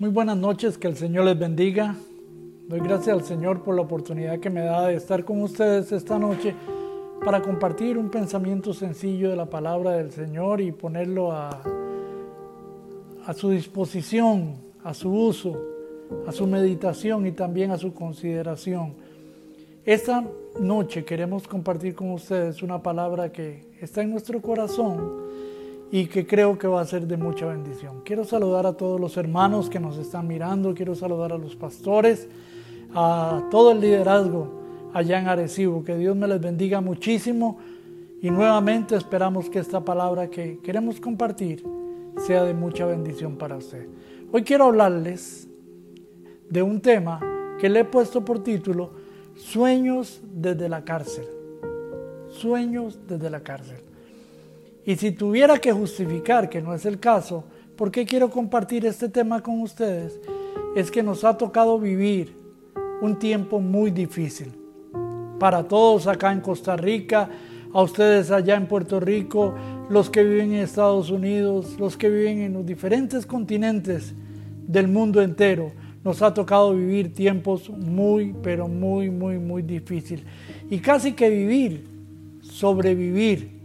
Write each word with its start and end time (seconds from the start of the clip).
Muy 0.00 0.08
buenas 0.08 0.38
noches, 0.38 0.78
que 0.78 0.88
el 0.88 0.96
Señor 0.96 1.26
les 1.26 1.38
bendiga. 1.38 1.94
Doy 2.68 2.80
gracias 2.80 3.14
al 3.14 3.22
Señor 3.22 3.62
por 3.62 3.74
la 3.74 3.82
oportunidad 3.82 4.40
que 4.40 4.48
me 4.48 4.62
da 4.62 4.86
de 4.86 4.94
estar 4.94 5.26
con 5.26 5.42
ustedes 5.42 5.92
esta 5.92 6.18
noche 6.18 6.54
para 7.22 7.42
compartir 7.42 7.98
un 7.98 8.08
pensamiento 8.08 8.72
sencillo 8.72 9.28
de 9.28 9.36
la 9.36 9.44
palabra 9.44 9.90
del 9.90 10.10
Señor 10.10 10.62
y 10.62 10.72
ponerlo 10.72 11.32
a, 11.32 11.50
a 13.26 13.34
su 13.34 13.50
disposición, 13.50 14.54
a 14.82 14.94
su 14.94 15.12
uso, 15.12 15.60
a 16.26 16.32
su 16.32 16.46
meditación 16.46 17.26
y 17.26 17.32
también 17.32 17.70
a 17.70 17.76
su 17.76 17.92
consideración. 17.92 18.94
Esta 19.84 20.24
noche 20.58 21.04
queremos 21.04 21.46
compartir 21.46 21.94
con 21.94 22.10
ustedes 22.12 22.62
una 22.62 22.82
palabra 22.82 23.30
que 23.30 23.66
está 23.82 24.00
en 24.00 24.12
nuestro 24.12 24.40
corazón 24.40 25.19
y 25.92 26.06
que 26.06 26.26
creo 26.26 26.56
que 26.56 26.68
va 26.68 26.80
a 26.80 26.84
ser 26.84 27.06
de 27.06 27.16
mucha 27.16 27.46
bendición. 27.46 28.02
Quiero 28.04 28.24
saludar 28.24 28.66
a 28.66 28.74
todos 28.74 29.00
los 29.00 29.16
hermanos 29.16 29.68
que 29.68 29.80
nos 29.80 29.98
están 29.98 30.26
mirando, 30.26 30.74
quiero 30.74 30.94
saludar 30.94 31.32
a 31.32 31.38
los 31.38 31.56
pastores, 31.56 32.28
a 32.94 33.48
todo 33.50 33.72
el 33.72 33.80
liderazgo 33.80 34.60
allá 34.92 35.18
en 35.18 35.28
Arecibo, 35.28 35.84
que 35.84 35.96
Dios 35.96 36.16
me 36.16 36.28
les 36.28 36.40
bendiga 36.40 36.80
muchísimo 36.80 37.58
y 38.22 38.30
nuevamente 38.30 38.96
esperamos 38.96 39.50
que 39.50 39.58
esta 39.58 39.84
palabra 39.84 40.28
que 40.28 40.58
queremos 40.62 41.00
compartir 41.00 41.64
sea 42.26 42.44
de 42.44 42.54
mucha 42.54 42.86
bendición 42.86 43.36
para 43.36 43.56
usted. 43.56 43.86
Hoy 44.30 44.42
quiero 44.42 44.66
hablarles 44.66 45.48
de 46.48 46.62
un 46.62 46.80
tema 46.80 47.20
que 47.58 47.68
le 47.68 47.80
he 47.80 47.84
puesto 47.84 48.24
por 48.24 48.42
título 48.42 48.90
Sueños 49.34 50.20
desde 50.32 50.68
la 50.68 50.84
cárcel. 50.84 51.24
Sueños 52.28 52.98
desde 53.08 53.30
la 53.30 53.40
cárcel. 53.40 53.89
Y 54.90 54.96
si 54.96 55.12
tuviera 55.12 55.56
que 55.58 55.70
justificar 55.70 56.50
que 56.50 56.60
no 56.60 56.74
es 56.74 56.84
el 56.84 56.98
caso, 56.98 57.44
¿por 57.76 57.92
qué 57.92 58.04
quiero 58.04 58.28
compartir 58.28 58.84
este 58.84 59.08
tema 59.08 59.40
con 59.40 59.60
ustedes? 59.60 60.18
Es 60.74 60.90
que 60.90 61.00
nos 61.00 61.22
ha 61.22 61.38
tocado 61.38 61.78
vivir 61.78 62.34
un 63.00 63.16
tiempo 63.16 63.60
muy 63.60 63.92
difícil. 63.92 64.50
Para 65.38 65.62
todos 65.62 66.08
acá 66.08 66.32
en 66.32 66.40
Costa 66.40 66.76
Rica, 66.76 67.30
a 67.72 67.82
ustedes 67.82 68.32
allá 68.32 68.56
en 68.56 68.66
Puerto 68.66 68.98
Rico, 68.98 69.54
los 69.88 70.10
que 70.10 70.24
viven 70.24 70.54
en 70.54 70.62
Estados 70.62 71.08
Unidos, 71.08 71.78
los 71.78 71.96
que 71.96 72.10
viven 72.10 72.40
en 72.40 72.54
los 72.54 72.66
diferentes 72.66 73.24
continentes 73.24 74.12
del 74.66 74.88
mundo 74.88 75.22
entero, 75.22 75.70
nos 76.02 76.20
ha 76.20 76.34
tocado 76.34 76.74
vivir 76.74 77.14
tiempos 77.14 77.70
muy, 77.70 78.34
pero 78.42 78.66
muy, 78.66 79.08
muy, 79.08 79.38
muy 79.38 79.62
difíciles. 79.62 80.24
Y 80.68 80.80
casi 80.80 81.12
que 81.12 81.30
vivir, 81.30 81.86
sobrevivir 82.42 83.59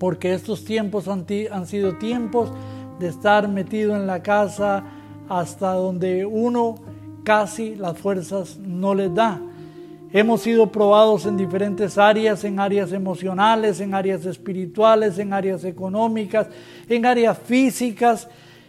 porque 0.00 0.32
estos 0.32 0.64
tiempos 0.64 1.08
han, 1.08 1.26
sido 1.66 1.98
tiempos 1.98 2.50
de 2.98 3.08
estar 3.08 3.46
metido 3.48 3.94
en 3.94 4.06
la 4.06 4.22
casa 4.22 4.82
hasta 5.28 5.74
donde 5.74 6.24
uno 6.24 6.76
casi 7.22 7.74
las 7.74 7.98
fuerzas 7.98 8.56
no 8.56 8.94
les 8.94 9.14
da. 9.14 9.42
Hemos 10.10 10.40
sido 10.40 10.72
probados 10.72 11.26
en 11.26 11.36
diferentes 11.36 11.98
áreas, 11.98 12.42
en 12.44 12.58
áreas 12.58 12.92
emocionales, 12.92 13.78
en 13.80 13.92
áreas 13.92 14.24
espirituales, 14.24 15.18
en 15.18 15.34
áreas 15.34 15.64
económicas, 15.64 16.48
en 16.88 17.04
áreas 17.04 17.36
físicas 17.36 18.26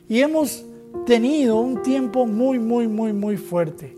y 0.09 0.19
hemos 0.19 0.65
tenido 1.05 1.61
un 1.61 1.81
tiempo 1.81 2.27
muy, 2.27 2.59
muy, 2.59 2.89
muy, 2.89 3.13
muy 3.13 3.37
fuerte. 3.37 3.95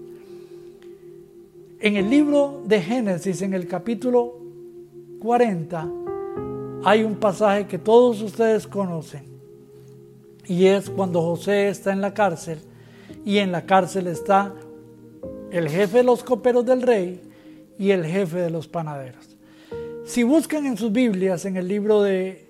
En 1.80 1.96
el 1.96 2.12
libro 2.12 2.62
de 2.68 2.80
Génesis, 2.80 3.42
en 3.42 3.56
el 3.56 3.68
capítulo 3.68 4.36
40, 5.20 6.03
hay 6.84 7.04
un 7.04 7.16
pasaje 7.16 7.68
que 7.68 7.78
todos 7.78 8.22
ustedes 8.22 8.68
conocen 8.68 9.24
y 10.46 10.66
es 10.66 10.90
cuando 10.90 11.22
José 11.22 11.70
está 11.70 11.94
en 11.94 12.02
la 12.02 12.14
cárcel 12.14 12.60
y 13.24 13.38
en 13.38 13.52
la 13.52 13.66
cárcel 13.66 14.08
está 14.08 14.54
el 15.52 15.70
jefe 15.70 15.98
de 15.98 16.04
los 16.04 16.24
coperos 16.24 16.66
del 16.66 16.82
rey 16.82 17.22
y 17.80 17.92
el 17.92 18.06
jefe 18.06 18.40
de 18.40 18.50
los 18.50 18.68
panaderos. 18.68 19.38
Si 20.06 20.24
buscan 20.24 20.66
en 20.66 20.78
sus 20.78 20.92
Biblias 20.92 21.46
en 21.46 21.56
el 21.56 21.68
libro 21.68 22.02
de 22.02 22.46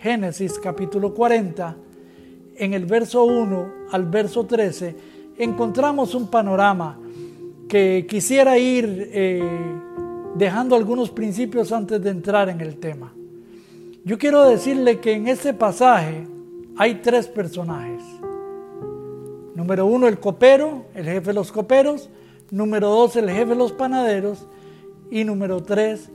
Génesis 0.00 0.58
capítulo 0.60 1.12
40, 1.12 1.76
en 2.56 2.74
el 2.74 2.86
verso 2.86 3.24
1 3.24 3.72
al 3.90 4.04
verso 4.06 4.46
13, 4.46 4.94
encontramos 5.38 6.14
un 6.14 6.28
panorama 6.28 7.00
que 7.68 8.06
quisiera 8.08 8.56
ir 8.56 9.10
eh, 9.12 9.42
dejando 10.36 10.76
algunos 10.76 11.10
principios 11.10 11.72
antes 11.72 12.00
de 12.00 12.10
entrar 12.10 12.48
en 12.48 12.60
el 12.60 12.76
tema. 12.76 13.12
Yo 14.06 14.18
quiero 14.18 14.46
decirle 14.46 15.00
que 15.00 15.14
en 15.14 15.28
este 15.28 15.54
pasaje 15.54 16.26
hay 16.76 16.96
tres 16.96 17.26
personajes. 17.26 18.02
Número 19.54 19.86
uno, 19.86 20.06
el 20.06 20.20
copero, 20.20 20.84
el 20.94 21.06
jefe 21.06 21.28
de 21.28 21.32
los 21.32 21.50
coperos. 21.50 22.10
Número 22.50 22.90
dos, 22.90 23.16
el 23.16 23.30
jefe 23.30 23.46
de 23.46 23.54
los 23.54 23.72
panaderos. 23.72 24.46
Y 25.10 25.24
número 25.24 25.62
tres, 25.62 26.10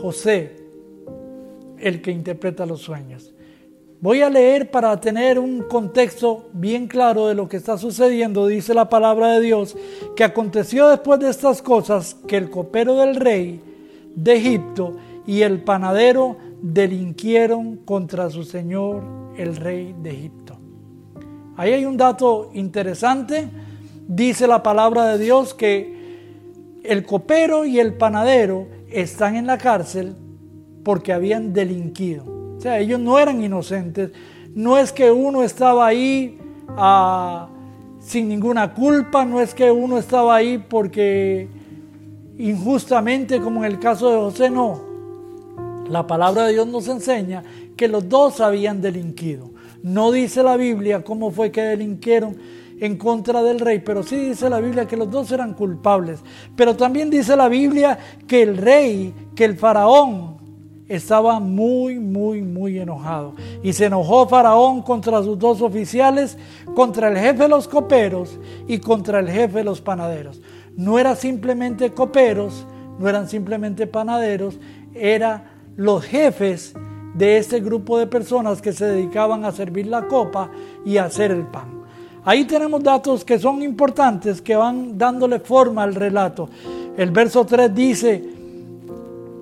José, 0.00 0.56
el 1.78 2.00
que 2.00 2.12
interpreta 2.12 2.64
los 2.64 2.80
sueños. 2.80 3.34
Voy 4.00 4.22
a 4.22 4.30
leer 4.30 4.70
para 4.70 4.98
tener 4.98 5.38
un 5.38 5.64
contexto 5.64 6.48
bien 6.54 6.86
claro 6.86 7.26
de 7.26 7.34
lo 7.34 7.46
que 7.46 7.58
está 7.58 7.76
sucediendo. 7.76 8.46
Dice 8.46 8.72
la 8.72 8.88
palabra 8.88 9.32
de 9.32 9.40
Dios 9.42 9.76
que 10.16 10.24
aconteció 10.24 10.88
después 10.88 11.20
de 11.20 11.28
estas 11.28 11.60
cosas 11.60 12.14
que 12.26 12.38
el 12.38 12.48
copero 12.48 12.96
del 12.96 13.16
rey 13.16 13.60
de 14.14 14.34
Egipto 14.34 14.96
y 15.26 15.42
el 15.42 15.62
panadero 15.62 16.36
delinquieron 16.64 17.76
contra 17.76 18.30
su 18.30 18.42
señor, 18.42 19.04
el 19.36 19.54
rey 19.56 19.94
de 20.02 20.10
Egipto. 20.10 20.56
Ahí 21.58 21.74
hay 21.74 21.84
un 21.84 21.98
dato 21.98 22.50
interesante. 22.54 23.50
Dice 24.08 24.46
la 24.46 24.62
palabra 24.62 25.08
de 25.08 25.22
Dios 25.22 25.52
que 25.52 26.80
el 26.82 27.04
copero 27.04 27.66
y 27.66 27.80
el 27.80 27.94
panadero 27.94 28.66
están 28.90 29.36
en 29.36 29.46
la 29.46 29.58
cárcel 29.58 30.14
porque 30.82 31.12
habían 31.12 31.52
delinquido. 31.52 32.24
O 32.56 32.60
sea, 32.60 32.78
ellos 32.78 32.98
no 32.98 33.18
eran 33.18 33.44
inocentes. 33.44 34.12
No 34.54 34.78
es 34.78 34.90
que 34.90 35.10
uno 35.10 35.42
estaba 35.42 35.86
ahí 35.86 36.38
ah, 36.78 37.46
sin 38.00 38.26
ninguna 38.26 38.72
culpa, 38.72 39.26
no 39.26 39.42
es 39.42 39.52
que 39.52 39.70
uno 39.70 39.98
estaba 39.98 40.34
ahí 40.34 40.56
porque 40.56 41.46
injustamente, 42.38 43.38
como 43.38 43.64
en 43.64 43.72
el 43.72 43.78
caso 43.78 44.10
de 44.10 44.16
José, 44.16 44.48
no. 44.48 44.83
La 45.88 46.06
palabra 46.06 46.46
de 46.46 46.52
Dios 46.52 46.66
nos 46.66 46.88
enseña 46.88 47.42
que 47.76 47.88
los 47.88 48.08
dos 48.08 48.40
habían 48.40 48.80
delinquido. 48.80 49.50
No 49.82 50.12
dice 50.12 50.42
la 50.42 50.56
Biblia 50.56 51.04
cómo 51.04 51.30
fue 51.30 51.50
que 51.50 51.62
delinquieron 51.62 52.36
en 52.80 52.96
contra 52.96 53.42
del 53.42 53.60
rey, 53.60 53.80
pero 53.80 54.02
sí 54.02 54.16
dice 54.16 54.48
la 54.48 54.60
Biblia 54.60 54.86
que 54.86 54.96
los 54.96 55.10
dos 55.10 55.30
eran 55.30 55.54
culpables. 55.54 56.20
Pero 56.56 56.74
también 56.74 57.10
dice 57.10 57.36
la 57.36 57.48
Biblia 57.48 57.98
que 58.26 58.42
el 58.42 58.56
rey, 58.56 59.14
que 59.34 59.44
el 59.44 59.56
faraón, 59.56 60.34
estaba 60.88 61.40
muy, 61.40 61.98
muy, 61.98 62.42
muy 62.42 62.78
enojado. 62.78 63.34
Y 63.62 63.72
se 63.72 63.86
enojó 63.86 64.28
Faraón 64.28 64.82
contra 64.82 65.22
sus 65.22 65.38
dos 65.38 65.62
oficiales, 65.62 66.36
contra 66.74 67.08
el 67.08 67.16
jefe 67.16 67.44
de 67.44 67.48
los 67.48 67.68
coperos 67.68 68.38
y 68.68 68.78
contra 68.78 69.20
el 69.20 69.30
jefe 69.30 69.58
de 69.58 69.64
los 69.64 69.80
panaderos. 69.80 70.40
No 70.76 70.98
eran 70.98 71.16
simplemente 71.16 71.90
coperos, 71.90 72.66
no 72.98 73.08
eran 73.08 73.28
simplemente 73.28 73.86
panaderos, 73.86 74.58
era 74.94 75.53
los 75.76 76.04
jefes 76.04 76.74
de 77.14 77.38
este 77.38 77.60
grupo 77.60 77.98
de 77.98 78.06
personas 78.06 78.60
que 78.60 78.72
se 78.72 78.86
dedicaban 78.86 79.44
a 79.44 79.52
servir 79.52 79.86
la 79.86 80.06
copa 80.06 80.50
y 80.84 80.96
a 80.96 81.04
hacer 81.04 81.30
el 81.30 81.46
pan. 81.46 81.82
Ahí 82.24 82.44
tenemos 82.44 82.82
datos 82.82 83.24
que 83.24 83.38
son 83.38 83.62
importantes, 83.62 84.40
que 84.40 84.56
van 84.56 84.96
dándole 84.96 85.40
forma 85.40 85.82
al 85.82 85.94
relato. 85.94 86.48
El 86.96 87.10
verso 87.10 87.44
3 87.44 87.74
dice, 87.74 88.24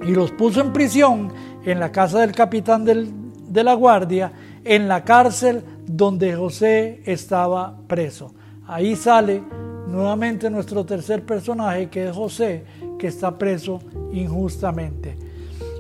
y 0.02 0.10
los 0.10 0.32
puso 0.32 0.60
en 0.60 0.72
prisión 0.72 1.32
en 1.64 1.78
la 1.78 1.92
casa 1.92 2.20
del 2.20 2.32
capitán 2.32 2.84
de 2.84 3.64
la 3.64 3.74
guardia, 3.74 4.32
en 4.64 4.88
la 4.88 5.04
cárcel 5.04 5.62
donde 5.86 6.34
José 6.34 7.02
estaba 7.06 7.76
preso. 7.86 8.34
Ahí 8.66 8.96
sale 8.96 9.42
nuevamente 9.86 10.50
nuestro 10.50 10.84
tercer 10.84 11.24
personaje, 11.24 11.88
que 11.88 12.08
es 12.08 12.12
José, 12.14 12.64
que 12.98 13.06
está 13.06 13.38
preso 13.38 13.80
injustamente. 14.12 15.31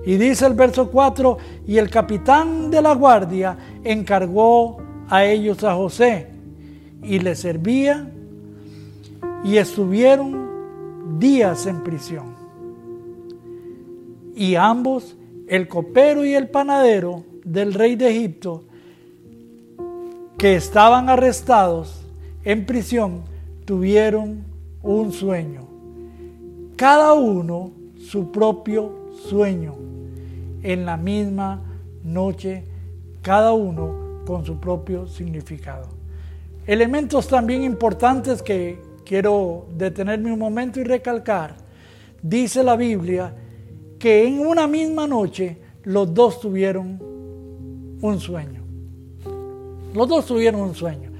Y 0.04 0.16
dice 0.16 0.46
el 0.46 0.54
verso 0.54 0.90
4, 0.90 1.38
y 1.66 1.78
el 1.78 1.88
capitán 1.88 2.70
de 2.70 2.82
la 2.82 2.94
guardia 2.94 3.56
encargó 3.84 4.78
a 5.08 5.24
ellos 5.24 5.62
a 5.62 5.74
José 5.74 6.28
y 7.02 7.18
le 7.18 7.34
servía 7.34 8.10
y 9.44 9.56
estuvieron 9.56 11.18
días 11.18 11.66
en 11.66 11.82
prisión. 11.82 12.34
Y 14.34 14.54
ambos, 14.54 15.16
el 15.46 15.68
copero 15.68 16.24
y 16.24 16.34
el 16.34 16.48
panadero 16.48 17.24
del 17.44 17.74
rey 17.74 17.96
de 17.96 18.10
Egipto, 18.10 18.64
que 20.38 20.56
estaban 20.56 21.08
arrestados 21.08 22.02
en 22.44 22.66
prisión, 22.66 23.22
tuvieron 23.64 24.44
un 24.82 25.12
sueño. 25.12 25.68
Cada 26.76 27.12
uno 27.12 27.70
su 27.98 28.32
propio 28.32 29.01
sueño 29.28 29.74
en 30.62 30.86
la 30.86 30.96
misma 30.96 31.60
noche, 32.04 32.64
cada 33.22 33.52
uno 33.52 34.22
con 34.26 34.44
su 34.44 34.58
propio 34.58 35.06
significado. 35.06 35.88
elementos 36.66 37.26
también 37.26 37.64
importantes 37.64 38.40
que 38.42 38.80
quiero 39.04 39.66
detenerme 39.76 40.32
un 40.32 40.38
momento 40.38 40.80
y 40.80 40.84
recalcar. 40.84 41.56
Dice 42.22 42.62
la 42.62 42.76
Biblia 42.76 43.34
que 43.98 44.26
en 44.26 44.46
una 44.46 44.66
misma 44.68 45.08
noche 45.08 45.58
los 45.82 46.14
dos 46.14 46.40
tuvieron 46.40 46.98
un 48.00 48.20
sueño. 48.20 48.62
Los 49.94 50.08
dos 50.08 50.26
tuvieron 50.26 50.60
un 50.60 50.74
sueño. 50.74 51.10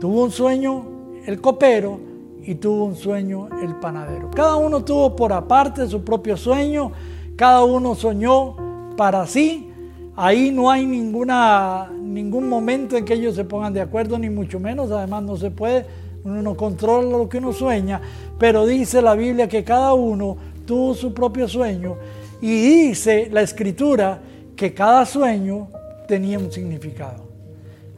Tuvo 0.00 0.24
un 0.24 0.30
sueño 0.30 0.84
el 1.26 1.40
copero 1.40 2.00
y 2.42 2.54
tuvo 2.54 2.84
un 2.84 2.96
sueño 2.96 3.48
el 3.62 3.76
panadero. 3.76 4.30
Cada 4.30 4.56
uno 4.56 4.82
tuvo 4.82 5.14
por 5.14 5.32
aparte 5.32 5.86
su 5.86 6.02
propio 6.02 6.36
sueño, 6.36 6.92
cada 7.40 7.64
uno 7.64 7.94
soñó 7.94 8.94
para 8.98 9.26
sí. 9.26 9.72
Ahí 10.14 10.50
no 10.50 10.70
hay 10.70 10.84
ninguna, 10.84 11.90
ningún 11.90 12.46
momento 12.46 12.98
en 12.98 13.06
que 13.06 13.14
ellos 13.14 13.34
se 13.34 13.46
pongan 13.46 13.72
de 13.72 13.80
acuerdo, 13.80 14.18
ni 14.18 14.28
mucho 14.28 14.60
menos. 14.60 14.90
Además 14.90 15.22
no 15.22 15.38
se 15.38 15.50
puede, 15.50 15.86
uno 16.22 16.42
no 16.42 16.54
controla 16.54 17.16
lo 17.16 17.30
que 17.30 17.38
uno 17.38 17.54
sueña, 17.54 17.98
pero 18.38 18.66
dice 18.66 19.00
la 19.00 19.14
Biblia 19.14 19.48
que 19.48 19.64
cada 19.64 19.94
uno 19.94 20.36
tuvo 20.66 20.92
su 20.92 21.14
propio 21.14 21.48
sueño 21.48 21.96
y 22.42 22.60
dice 22.60 23.30
la 23.32 23.40
escritura 23.40 24.20
que 24.54 24.74
cada 24.74 25.06
sueño 25.06 25.68
tenía 26.06 26.38
un 26.38 26.52
significado. 26.52 27.24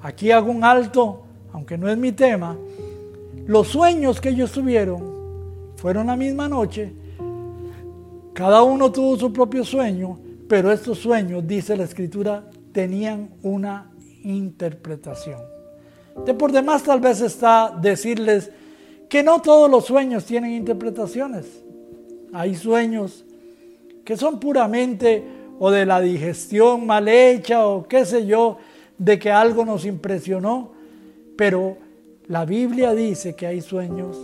Aquí 0.04 0.30
hago 0.30 0.52
un 0.52 0.62
alto, 0.62 1.22
aunque 1.52 1.76
no 1.76 1.88
es 1.88 1.98
mi 1.98 2.12
tema. 2.12 2.56
Los 3.48 3.66
sueños 3.66 4.20
que 4.20 4.28
ellos 4.28 4.52
tuvieron 4.52 5.02
fueron 5.74 6.06
la 6.06 6.14
misma 6.14 6.48
noche. 6.48 7.01
Cada 8.34 8.62
uno 8.62 8.90
tuvo 8.90 9.16
su 9.18 9.32
propio 9.32 9.64
sueño, 9.64 10.18
pero 10.48 10.72
estos 10.72 10.98
sueños, 10.98 11.46
dice 11.46 11.76
la 11.76 11.84
escritura, 11.84 12.44
tenían 12.72 13.30
una 13.42 13.90
interpretación. 14.24 15.40
De 16.24 16.34
por 16.34 16.52
demás 16.52 16.82
tal 16.82 17.00
vez 17.00 17.20
está 17.20 17.76
decirles 17.80 18.50
que 19.08 19.22
no 19.22 19.40
todos 19.40 19.70
los 19.70 19.84
sueños 19.84 20.24
tienen 20.24 20.52
interpretaciones. 20.52 21.62
Hay 22.32 22.54
sueños 22.54 23.24
que 24.04 24.16
son 24.16 24.40
puramente 24.40 25.22
o 25.58 25.70
de 25.70 25.86
la 25.86 26.00
digestión 26.00 26.86
mal 26.86 27.08
hecha 27.08 27.66
o 27.66 27.86
qué 27.86 28.04
sé 28.04 28.26
yo, 28.26 28.58
de 28.98 29.18
que 29.18 29.30
algo 29.30 29.64
nos 29.64 29.84
impresionó, 29.84 30.72
pero 31.36 31.76
la 32.28 32.44
Biblia 32.44 32.94
dice 32.94 33.34
que 33.34 33.46
hay 33.46 33.60
sueños 33.60 34.16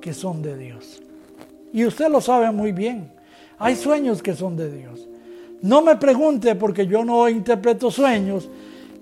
que 0.00 0.12
son 0.12 0.42
de 0.42 0.56
Dios. 0.56 1.02
Y 1.72 1.84
usted 1.86 2.08
lo 2.08 2.20
sabe 2.20 2.50
muy 2.50 2.72
bien, 2.72 3.12
hay 3.58 3.76
sueños 3.76 4.22
que 4.22 4.34
son 4.34 4.56
de 4.56 4.70
Dios. 4.70 5.08
No 5.62 5.82
me 5.82 5.96
pregunte 5.96 6.54
porque 6.56 6.86
yo 6.86 7.04
no 7.04 7.28
interpreto 7.28 7.90
sueños. 7.90 8.48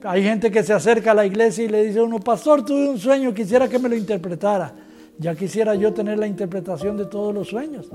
Hay 0.03 0.23
gente 0.23 0.51
que 0.51 0.63
se 0.63 0.73
acerca 0.73 1.13
a 1.13 1.15
la 1.15 1.27
iglesia 1.27 1.65
y 1.65 1.69
le 1.69 1.85
dice 1.85 1.99
a 1.99 2.03
uno, 2.05 2.21
pastor, 2.21 2.65
tuve 2.65 2.89
un 2.89 2.99
sueño, 2.99 3.35
quisiera 3.35 3.69
que 3.69 3.79
me 3.79 3.89
lo 3.89 3.97
interpretara. 3.97 4.75
Ya 5.19 5.35
quisiera 5.35 5.75
yo 5.75 5.93
tener 5.93 6.19
la 6.19 6.27
interpretación 6.27 6.97
de 6.97 7.07
todos 7.07 7.35
los 7.35 7.49
sueños. 7.49 7.91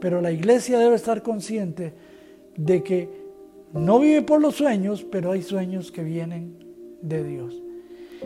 Pero 0.00 0.20
la 0.20 0.32
iglesia 0.32 0.78
debe 0.78 0.96
estar 0.96 1.22
consciente 1.22 1.94
de 2.56 2.82
que 2.82 3.08
no 3.72 4.00
vive 4.00 4.22
por 4.22 4.40
los 4.40 4.56
sueños, 4.56 5.04
pero 5.10 5.32
hay 5.32 5.42
sueños 5.42 5.92
que 5.92 6.02
vienen 6.02 6.56
de 7.02 7.24
Dios. 7.24 7.62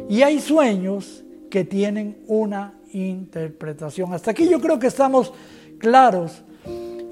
Y 0.09 0.23
hay 0.23 0.41
sueños 0.41 1.25
que 1.51 1.65
tienen 1.65 2.19
una 2.27 2.75
interpretación. 2.93 4.13
Hasta 4.13 4.33
aquí 4.33 4.49
yo 4.49 4.61
creo 4.61 4.79
que 4.79 4.87
estamos 4.87 5.33
claros. 5.79 6.43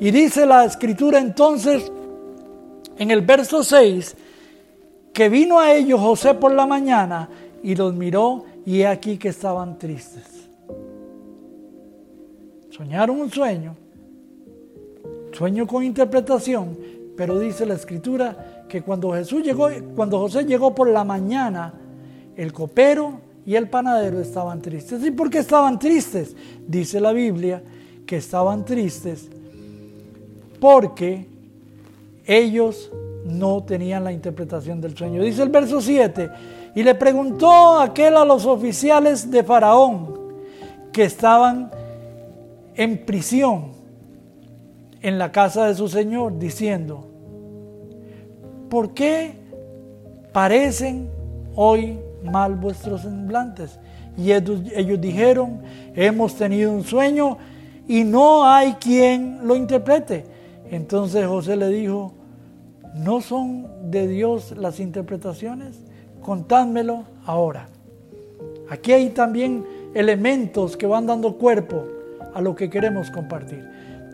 Y 0.02 0.10
dice 0.10 0.46
la 0.46 0.64
escritura 0.64 1.20
entonces 1.20 1.92
en 2.98 3.12
el 3.12 3.20
verso 3.20 3.62
6 3.62 4.16
que 5.12 5.28
vino 5.28 5.60
a 5.60 5.72
ellos 5.72 6.00
José 6.00 6.34
por 6.34 6.52
la 6.52 6.66
mañana 6.66 7.28
y 7.62 7.76
los 7.76 7.94
miró 7.94 8.44
y 8.66 8.80
he 8.80 8.88
aquí 8.88 9.16
que 9.16 9.28
estaban 9.28 9.78
tristes. 9.78 10.48
Soñaron 12.70 13.20
un 13.20 13.30
sueño 13.30 13.76
sueño 15.30 15.68
con 15.68 15.84
interpretación, 15.84 16.76
pero 17.16 17.38
dice 17.38 17.64
la 17.64 17.74
escritura 17.74 18.64
que 18.68 18.82
cuando 18.82 19.12
Jesús 19.12 19.44
llegó, 19.44 19.68
cuando 19.94 20.18
José 20.18 20.44
llegó 20.44 20.74
por 20.74 20.88
la 20.88 21.04
mañana, 21.04 21.74
el 22.36 22.52
copero 22.52 23.20
y 23.46 23.54
el 23.54 23.70
panadero 23.70 24.18
estaban 24.20 24.60
tristes. 24.60 25.00
¿Y 25.04 25.12
por 25.12 25.30
qué 25.30 25.38
estaban 25.38 25.78
tristes? 25.78 26.34
Dice 26.66 26.98
la 27.00 27.12
Biblia 27.12 27.62
que 28.04 28.16
estaban 28.16 28.64
tristes 28.64 29.30
porque 30.62 31.26
ellos 32.24 32.88
no 33.24 33.64
tenían 33.64 34.04
la 34.04 34.12
interpretación 34.12 34.80
del 34.80 34.96
sueño. 34.96 35.20
Dice 35.20 35.42
el 35.42 35.48
verso 35.48 35.80
7, 35.80 36.30
y 36.76 36.84
le 36.84 36.94
preguntó 36.94 37.80
aquel 37.80 38.16
a 38.16 38.24
los 38.24 38.46
oficiales 38.46 39.28
de 39.28 39.42
Faraón 39.42 40.14
que 40.92 41.02
estaban 41.02 41.68
en 42.76 43.04
prisión 43.04 43.72
en 45.00 45.18
la 45.18 45.32
casa 45.32 45.66
de 45.66 45.74
su 45.74 45.88
Señor, 45.88 46.38
diciendo, 46.38 47.08
¿por 48.70 48.94
qué 48.94 49.34
parecen 50.32 51.10
hoy 51.56 51.98
mal 52.22 52.54
vuestros 52.54 53.00
semblantes? 53.00 53.80
Y 54.16 54.30
ellos, 54.30 54.60
ellos 54.76 55.00
dijeron, 55.00 55.60
hemos 55.96 56.36
tenido 56.36 56.70
un 56.70 56.84
sueño 56.84 57.36
y 57.88 58.04
no 58.04 58.46
hay 58.46 58.74
quien 58.74 59.40
lo 59.42 59.56
interprete. 59.56 60.30
Entonces 60.72 61.26
José 61.26 61.54
le 61.56 61.68
dijo, 61.68 62.14
¿no 62.94 63.20
son 63.20 63.90
de 63.90 64.08
Dios 64.08 64.56
las 64.56 64.80
interpretaciones? 64.80 65.76
Contádmelo 66.22 67.04
ahora. 67.26 67.68
Aquí 68.70 68.92
hay 68.92 69.10
también 69.10 69.66
elementos 69.92 70.78
que 70.78 70.86
van 70.86 71.06
dando 71.06 71.36
cuerpo 71.36 71.84
a 72.32 72.40
lo 72.40 72.56
que 72.56 72.70
queremos 72.70 73.10
compartir. 73.10 73.62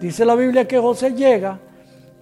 Dice 0.01 0.25
la 0.25 0.35
Biblia 0.35 0.67
que 0.67 0.81
José 0.81 1.13
llega 1.13 1.61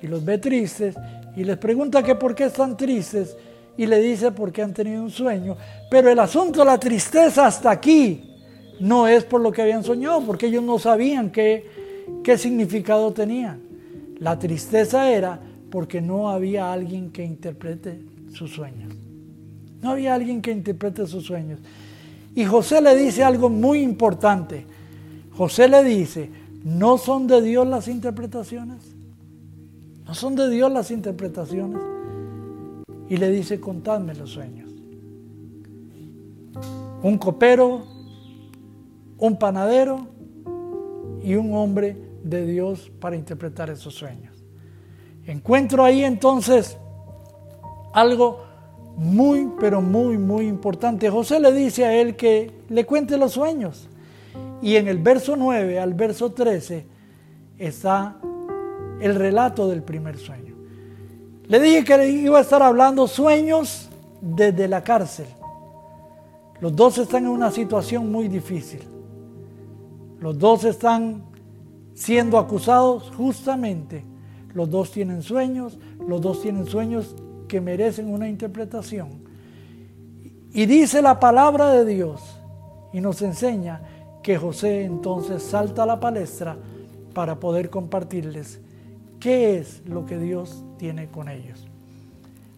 y 0.03 0.07
los 0.07 0.23
ve 0.23 0.37
tristes 0.37 0.95
y 1.35 1.43
les 1.43 1.57
pregunta 1.57 2.03
que 2.03 2.15
por 2.15 2.35
qué 2.35 2.45
están 2.45 2.77
tristes 2.77 3.35
y 3.75 3.87
le 3.87 4.01
dice 4.01 4.33
por 4.33 4.53
qué 4.53 4.61
han 4.61 4.75
tenido 4.75 5.03
un 5.03 5.11
sueño. 5.11 5.57
Pero 5.91 6.11
el 6.11 6.19
asunto 6.19 6.61
de 6.61 6.67
la 6.67 6.79
tristeza 6.79 7.47
hasta 7.47 7.71
aquí 7.71 8.37
no 8.81 9.09
es 9.09 9.25
por 9.25 9.41
lo 9.41 9.51
que 9.51 9.63
habían 9.63 9.83
soñado, 9.83 10.21
porque 10.27 10.49
ellos 10.49 10.63
no 10.63 10.79
sabían 10.79 11.31
qué, 11.31 11.65
qué 12.23 12.37
significado 12.37 13.15
tenía. 13.15 13.59
La 14.19 14.39
tristeza 14.39 15.11
era 15.11 15.41
porque 15.71 16.01
no 16.01 16.31
había 16.31 16.73
alguien 16.73 17.11
que 17.11 17.25
interprete 17.25 18.03
sus 18.33 18.53
sueños. 18.53 18.95
No 19.83 19.91
había 19.91 20.15
alguien 20.15 20.41
que 20.41 20.53
interprete 20.53 21.07
sus 21.07 21.25
sueños. 21.25 21.61
Y 22.35 22.45
José 22.45 22.81
le 22.81 22.97
dice 22.97 23.25
algo 23.25 23.49
muy 23.49 23.81
importante. 23.81 24.67
José 25.33 25.69
le 25.69 25.85
dice, 25.85 26.31
¿No 26.67 26.99
son 26.99 27.29
de 27.29 27.41
Dios 27.43 27.65
las 27.65 27.87
interpretaciones? 27.87 28.83
¿No 30.05 30.15
son 30.15 30.35
de 30.35 30.51
Dios 30.51 30.73
las 30.73 30.91
interpretaciones? 30.91 31.81
Y 33.09 33.19
le 33.19 33.31
dice, 33.31 33.61
contadme 33.61 34.17
los 34.17 34.31
sueños. 34.31 34.69
Un 37.05 37.19
copero, 37.19 37.85
un 39.19 39.39
panadero 39.39 40.09
y 41.23 41.37
un 41.37 41.55
hombre 41.55 41.97
de 42.29 42.47
Dios 42.47 42.91
para 43.01 43.17
interpretar 43.17 43.71
esos 43.71 43.95
sueños. 43.95 44.35
Encuentro 45.27 45.85
ahí 45.85 46.05
entonces 46.05 46.77
algo 47.93 48.45
muy, 48.97 49.51
pero 49.61 49.81
muy, 49.81 50.19
muy 50.19 50.47
importante. 50.47 51.11
José 51.11 51.41
le 51.41 51.53
dice 51.53 51.85
a 51.85 51.95
él 51.95 52.17
que 52.17 52.51
le 52.69 52.85
cuente 52.85 53.17
los 53.17 53.33
sueños. 53.33 53.89
Y 54.63 54.77
en 54.77 54.89
el 54.89 54.99
verso 54.99 55.37
9 55.37 55.79
al 55.79 55.95
verso 55.95 56.33
13 56.33 56.87
está 57.59 58.17
el 59.01 59.15
relato 59.15 59.69
del 59.69 59.83
primer 59.83 60.19
sueño. 60.19 60.55
Le 61.49 61.61
dije 61.61 61.85
que 61.85 62.09
iba 62.09 62.39
a 62.39 62.43
estar 62.43 62.63
hablando 62.63 63.07
sueños 63.07 63.89
desde 64.21 64.67
la 64.67 64.83
cárcel. 64.83 65.27
Los 66.61 66.75
dos 66.75 66.99
están 66.99 67.25
en 67.25 67.31
una 67.31 67.51
situación 67.51 68.11
muy 68.11 68.29
difícil. 68.29 68.81
Los 70.21 70.39
dos 70.39 70.65
están 70.65 71.23
siendo 71.97 72.39
acusados 72.39 73.11
justamente. 73.17 74.05
Los 74.55 74.71
dos 74.71 74.93
tienen 74.93 75.23
sueños, 75.23 75.79
los 76.07 76.21
dos 76.21 76.43
tienen 76.43 76.67
sueños 76.67 77.17
que 77.49 77.61
merecen 77.61 78.13
una 78.13 78.29
interpretación. 78.29 79.09
Y 80.53 80.67
dice 80.67 81.03
la 81.03 81.19
palabra 81.19 81.73
de 81.73 81.85
Dios 81.85 82.23
y 82.93 83.01
nos 83.01 83.21
enseña 83.23 83.81
que 84.23 84.39
José 84.39 84.85
entonces 84.85 85.43
salta 85.43 85.83
a 85.83 85.87
la 85.87 85.99
palestra 85.99 86.57
para 87.13 87.41
poder 87.41 87.71
compartirles 87.71 88.61
qué 89.19 89.59
es 89.59 89.83
lo 89.87 90.05
que 90.07 90.19
Dios 90.19 90.65
tiene 90.79 91.09
con 91.09 91.29
ellos. 91.29 91.67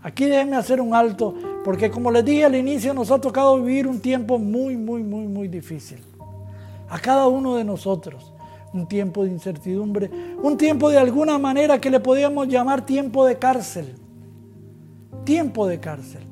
Aquí 0.03 0.27
déjenme 0.27 0.57
hacer 0.57 0.81
un 0.81 0.95
alto, 0.95 1.35
porque 1.65 1.91
como 1.91 2.11
les 2.11 2.25
dije 2.25 2.45
al 2.45 2.55
inicio, 2.55 2.95
nos 2.95 3.11
ha 3.11 3.21
tocado 3.21 3.61
vivir 3.61 3.87
un 3.87 4.01
tiempo 4.01 4.39
muy, 4.39 4.77
muy, 4.77 5.03
muy, 5.03 5.27
muy 5.27 5.49
difícil. 5.49 5.99
A 6.89 6.99
cada 7.01 7.27
uno 7.27 7.57
de 7.57 7.65
nosotros, 7.65 8.33
un 8.73 8.87
tiempo 8.87 9.25
de 9.25 9.31
incertidumbre, 9.31 10.11
un 10.43 10.57
tiempo 10.57 10.91
de 10.91 10.99
alguna 10.99 11.39
manera 11.39 11.81
que 11.81 11.91
le 11.91 12.01
podíamos 12.01 12.49
llamar 12.49 12.85
tiempo 12.85 13.25
de 13.25 13.39
cárcel. 13.39 13.95
Tiempo 15.25 15.67
de 15.67 15.81
cárcel. 15.81 16.23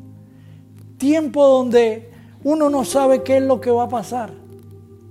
Tiempo 0.98 1.46
donde 1.46 2.10
uno 2.44 2.70
no 2.70 2.84
sabe 2.84 3.22
qué 3.22 3.38
es 3.38 3.42
lo 3.42 3.60
que 3.60 3.70
va 3.70 3.84
a 3.84 3.88
pasar. 3.88 4.32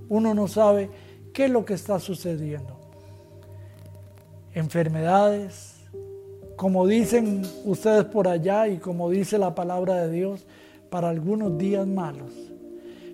Uno 0.08 0.34
no 0.34 0.48
sabe 0.48 0.90
qué 1.32 1.46
es 1.46 1.50
lo 1.50 1.64
que 1.64 1.74
está 1.74 1.98
sucediendo. 1.98 2.76
Enfermedades, 4.54 5.76
como 6.56 6.86
dicen 6.86 7.42
ustedes 7.64 8.04
por 8.04 8.28
allá 8.28 8.68
y 8.68 8.78
como 8.78 9.10
dice 9.10 9.36
la 9.38 9.54
palabra 9.54 10.06
de 10.06 10.10
Dios, 10.10 10.46
para 10.88 11.10
algunos 11.10 11.58
días 11.58 11.86
malos. 11.86 12.32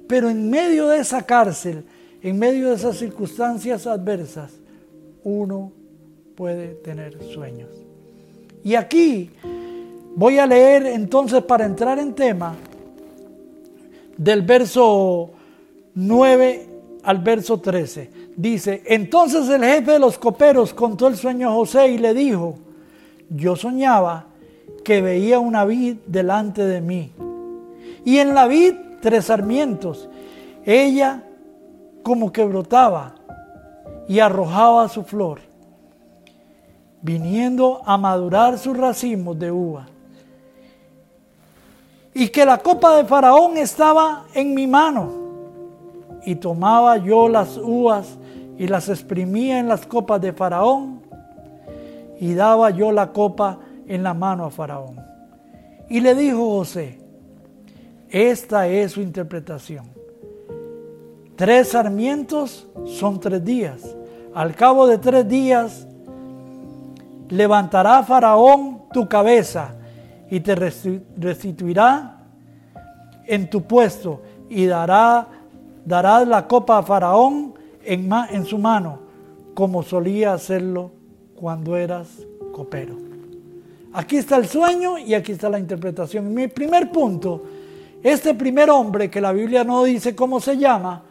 Pero 0.08 0.30
en 0.30 0.50
medio 0.50 0.88
de 0.88 0.98
esa 0.98 1.22
cárcel, 1.22 1.84
en 2.22 2.38
medio 2.38 2.68
de 2.68 2.76
esas 2.76 2.96
circunstancias 2.96 3.86
adversas, 3.86 4.52
uno 5.24 5.72
puede 6.36 6.74
tener 6.74 7.22
sueños. 7.32 7.70
Y 8.64 8.76
aquí 8.76 9.30
voy 10.14 10.38
a 10.38 10.46
leer 10.46 10.86
entonces 10.86 11.42
para 11.42 11.66
entrar 11.66 11.98
en 11.98 12.14
tema 12.14 12.54
del 14.16 14.42
verso 14.42 15.30
9 15.94 16.66
al 17.02 17.18
verso 17.18 17.58
13. 17.58 18.10
Dice, 18.36 18.82
entonces 18.86 19.48
el 19.48 19.64
jefe 19.64 19.92
de 19.92 19.98
los 19.98 20.16
coperos 20.18 20.72
contó 20.72 21.08
el 21.08 21.16
sueño 21.16 21.50
a 21.50 21.54
José 21.54 21.88
y 21.88 21.98
le 21.98 22.14
dijo, 22.14 22.56
yo 23.28 23.56
soñaba 23.56 24.26
que 24.84 25.02
veía 25.02 25.38
una 25.38 25.64
vid 25.64 25.96
delante 26.06 26.64
de 26.64 26.80
mí. 26.80 27.12
Y 28.04 28.18
en 28.18 28.34
la 28.34 28.46
vid 28.46 28.74
tres 29.00 29.26
sarmientos. 29.26 30.08
Ella 30.64 31.24
como 32.02 32.32
que 32.32 32.44
brotaba 32.44 33.14
y 34.08 34.18
arrojaba 34.20 34.88
su 34.88 35.04
flor, 35.04 35.40
viniendo 37.00 37.82
a 37.84 37.96
madurar 37.96 38.58
sus 38.58 38.76
racimos 38.76 39.38
de 39.38 39.50
uva. 39.50 39.86
Y 42.14 42.28
que 42.28 42.44
la 42.44 42.58
copa 42.58 42.96
de 42.96 43.04
Faraón 43.04 43.56
estaba 43.56 44.26
en 44.34 44.54
mi 44.54 44.66
mano. 44.66 45.22
Y 46.24 46.34
tomaba 46.34 46.98
yo 46.98 47.28
las 47.28 47.56
uvas 47.56 48.18
y 48.58 48.66
las 48.66 48.88
exprimía 48.88 49.58
en 49.58 49.68
las 49.68 49.86
copas 49.86 50.20
de 50.20 50.32
Faraón 50.32 51.00
y 52.20 52.34
daba 52.34 52.70
yo 52.70 52.92
la 52.92 53.12
copa 53.12 53.58
en 53.88 54.04
la 54.04 54.14
mano 54.14 54.44
a 54.44 54.50
Faraón. 54.50 54.96
Y 55.88 56.00
le 56.00 56.14
dijo 56.14 56.58
José, 56.58 57.00
esta 58.08 58.68
es 58.68 58.92
su 58.92 59.00
interpretación. 59.00 59.91
Tres 61.42 61.70
sarmientos 61.70 62.68
son 62.86 63.18
tres 63.18 63.44
días. 63.44 63.82
Al 64.32 64.54
cabo 64.54 64.86
de 64.86 64.98
tres 64.98 65.26
días 65.26 65.88
levantará 67.30 68.04
Faraón 68.04 68.82
tu 68.92 69.08
cabeza 69.08 69.74
y 70.30 70.38
te 70.38 70.54
restituirá 70.54 72.20
en 73.26 73.50
tu 73.50 73.60
puesto 73.64 74.22
y 74.48 74.66
dará, 74.66 75.26
la 75.84 76.46
copa 76.46 76.78
a 76.78 76.84
Faraón 76.84 77.54
en 77.82 78.46
su 78.46 78.58
mano, 78.58 79.00
como 79.52 79.82
solía 79.82 80.34
hacerlo 80.34 80.92
cuando 81.34 81.76
eras 81.76 82.06
copero. 82.52 82.94
Aquí 83.94 84.16
está 84.16 84.36
el 84.36 84.46
sueño 84.46 84.96
y 84.96 85.14
aquí 85.14 85.32
está 85.32 85.50
la 85.50 85.58
interpretación. 85.58 86.32
Mi 86.32 86.46
primer 86.46 86.92
punto, 86.92 87.42
este 88.00 88.32
primer 88.32 88.70
hombre 88.70 89.10
que 89.10 89.20
la 89.20 89.32
Biblia 89.32 89.64
no 89.64 89.82
dice 89.82 90.14
cómo 90.14 90.38
se 90.38 90.56
llama, 90.56 91.06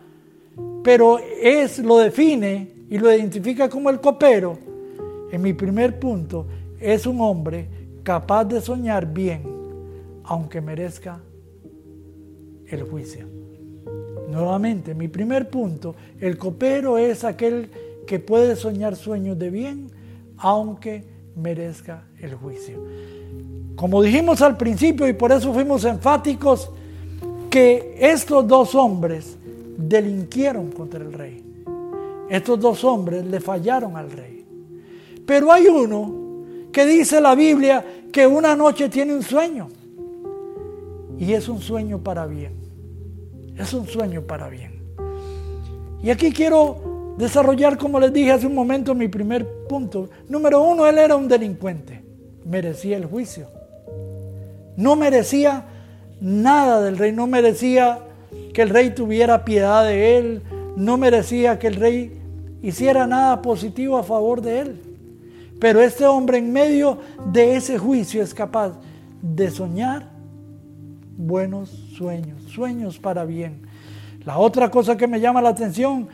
pero 0.83 1.19
es 1.19 1.79
lo 1.79 1.97
define 1.97 2.71
y 2.89 2.97
lo 2.97 3.11
identifica 3.11 3.69
como 3.69 3.89
el 3.89 4.00
copero. 4.00 4.57
En 5.31 5.41
mi 5.41 5.53
primer 5.53 6.00
punto, 6.00 6.45
es 6.79 7.05
un 7.05 7.21
hombre 7.21 7.67
capaz 8.03 8.45
de 8.45 8.59
soñar 8.59 9.05
bien, 9.05 9.43
aunque 10.23 10.61
merezca 10.61 11.19
el 12.67 12.83
juicio. 12.83 13.27
Nuevamente, 14.29 14.95
mi 14.95 15.07
primer 15.07 15.50
punto, 15.50 15.95
el 16.19 16.38
copero 16.38 16.97
es 16.97 17.23
aquel 17.23 17.69
que 18.07 18.19
puede 18.19 18.55
soñar 18.55 18.95
sueños 18.95 19.38
de 19.38 19.50
bien, 19.50 19.91
aunque 20.38 21.03
merezca 21.35 22.03
el 22.19 22.35
juicio. 22.35 22.79
Como 23.75 24.01
dijimos 24.01 24.41
al 24.41 24.57
principio 24.57 25.07
y 25.07 25.13
por 25.13 25.31
eso 25.31 25.53
fuimos 25.53 25.83
enfáticos, 25.85 26.69
que 27.50 27.97
estos 28.00 28.47
dos 28.47 28.75
hombres 28.75 29.38
delinquieron 29.78 30.72
contra 30.72 31.00
el 31.00 31.13
rey. 31.13 31.44
Estos 32.30 32.60
dos 32.60 32.84
hombres 32.84 33.25
le 33.25 33.40
fallaron 33.40 33.98
al 33.98 34.12
rey. 34.12 34.46
Pero 35.25 35.51
hay 35.51 35.68
uno 35.68 36.13
que 36.72 36.86
dice 36.86 37.20
la 37.20 37.36
Biblia 37.36 37.86
que 38.12 38.25
una 38.25 38.56
noche 38.56 38.90
tiene 38.90 39.13
un 39.13 39.24
sueño. 39.24 39.68
Y 41.18 41.34
es 41.34 41.48
un 41.50 41.60
sueño 41.60 42.00
para 42.00 42.25
bien. 42.25 42.54
Es 43.58 43.74
un 43.74 43.88
sueño 43.88 44.22
para 44.22 44.50
bien. 44.50 44.82
Y 46.01 46.10
aquí 46.10 46.32
quiero 46.32 47.13
desarrollar, 47.18 47.78
como 47.78 48.00
les 48.00 48.12
dije 48.12 48.32
hace 48.32 48.48
un 48.48 48.56
momento, 48.56 48.96
mi 48.96 49.08
primer 49.08 49.48
punto. 49.68 50.10
Número 50.28 50.62
uno, 50.63 50.88
él 50.88 50.98
era 50.98 51.16
un 51.16 51.28
delincuente, 51.28 52.01
merecía 52.46 52.98
el 52.98 53.06
juicio. 53.06 53.48
No 54.78 54.96
merecía 54.96 55.66
nada 56.20 56.82
del 56.82 56.98
rey, 56.98 57.12
no 57.12 57.28
merecía 57.28 58.00
que 58.53 58.62
el 58.62 58.69
rey 58.69 58.91
tuviera 58.91 59.45
piedad 59.45 59.86
de 59.86 60.17
él, 60.17 60.41
no 60.75 60.98
merecía 60.98 61.60
que 61.60 61.67
el 61.67 61.75
rey 61.75 62.21
hiciera 62.62 63.07
nada 63.07 63.41
positivo 63.41 63.98
a 63.98 64.03
favor 64.03 64.41
de 64.41 64.60
él. 64.60 64.81
Pero 65.60 65.81
este 65.81 66.05
hombre 66.05 66.39
en 66.39 66.51
medio 66.51 66.98
de 67.31 67.55
ese 67.55 67.77
juicio 67.77 68.24
es 68.24 68.33
capaz 68.33 68.74
de 69.21 69.51
soñar 69.51 70.10
buenos 71.17 71.69
sueños, 71.69 72.41
sueños 72.43 72.98
para 72.98 73.25
bien. 73.25 73.62
La 74.25 74.38
otra 74.38 74.69
cosa 74.69 74.98
que 74.98 75.07
me 75.07 75.19
llama 75.19 75.41
la 75.41 75.50
atención 75.50 76.07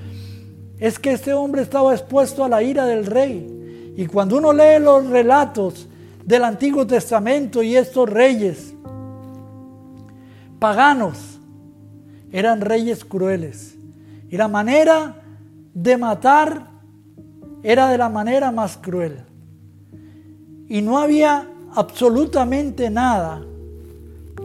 es 0.80 1.00
que 1.00 1.12
este 1.12 1.34
hombre 1.34 1.62
estaba 1.62 1.94
expuesto 1.94 2.44
a 2.44 2.50
la 2.50 2.62
ira 2.62 2.86
del 2.86 3.06
rey. 3.06 3.94
Y 3.96 4.06
cuando 4.06 4.38
uno 4.38 4.54
lee 4.54 4.80
los 4.80 5.08
relatos 5.08 5.88
del 6.24 6.44
Antiguo 6.44 6.86
Testamento 6.86 7.64
y 7.64 7.76
estos 7.76 8.10
reyes 8.10 8.74
paganos, 10.60 11.37
eran 12.32 12.62
reyes 12.62 13.06
crueles. 13.06 13.76
Y 14.30 14.38
la 14.38 14.48
manera 14.48 15.22
de 15.74 15.98
matar 15.98 16.68
era 17.64 17.90
de 17.90 17.98
la 17.98 18.10
manera 18.10 18.52
más 18.52 18.78
cruel. 18.78 19.24
Y 20.68 20.82
no 20.82 20.98
había 20.98 21.48
absolutamente 21.76 22.90
nada 22.90 23.42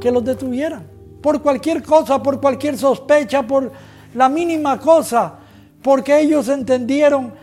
que 0.01 0.11
los 0.11 0.25
detuvieran. 0.25 0.87
Por 1.21 1.43
cualquier 1.43 1.83
cosa, 1.83 2.23
por 2.23 2.41
cualquier 2.41 2.77
sospecha, 2.77 3.47
por 3.47 3.73
la 4.15 4.29
mínima 4.29 4.79
cosa 4.79 5.39
porque 5.83 6.21
ellos 6.21 6.49
entendieron, 6.49 7.35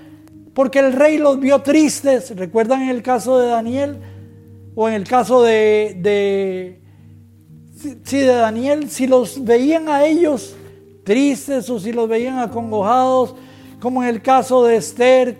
porque 0.54 0.80
el 0.80 0.94
rey 0.94 1.18
los 1.18 1.40
vio 1.40 1.62
tristes. 1.62 2.36
¿Recuerdan 2.36 2.90
el 2.90 3.04
caso 3.04 3.38
de 3.38 3.48
Daniel? 3.48 3.98
O 4.76 4.88
en 4.88 4.96
el 4.96 5.04
caso 5.08 5.44
de, 5.44 5.98
de, 6.00 6.82
sí, 8.04 8.18
de 8.18 8.26
Daniel, 8.26 8.90
si 8.90 9.08
los 9.08 9.44
veían 9.44 9.90
a 9.90 10.06
ellos 10.06 10.56
tristes 11.04 11.70
o 11.70 11.80
si 11.80 11.92
los 11.92 12.08
veían 12.08 12.40
acongojados, 12.40 13.36
como 13.80 14.04
en 14.04 14.10
el 14.10 14.22
caso 14.22 14.64
de 14.64 14.76
Esther, 14.76 15.38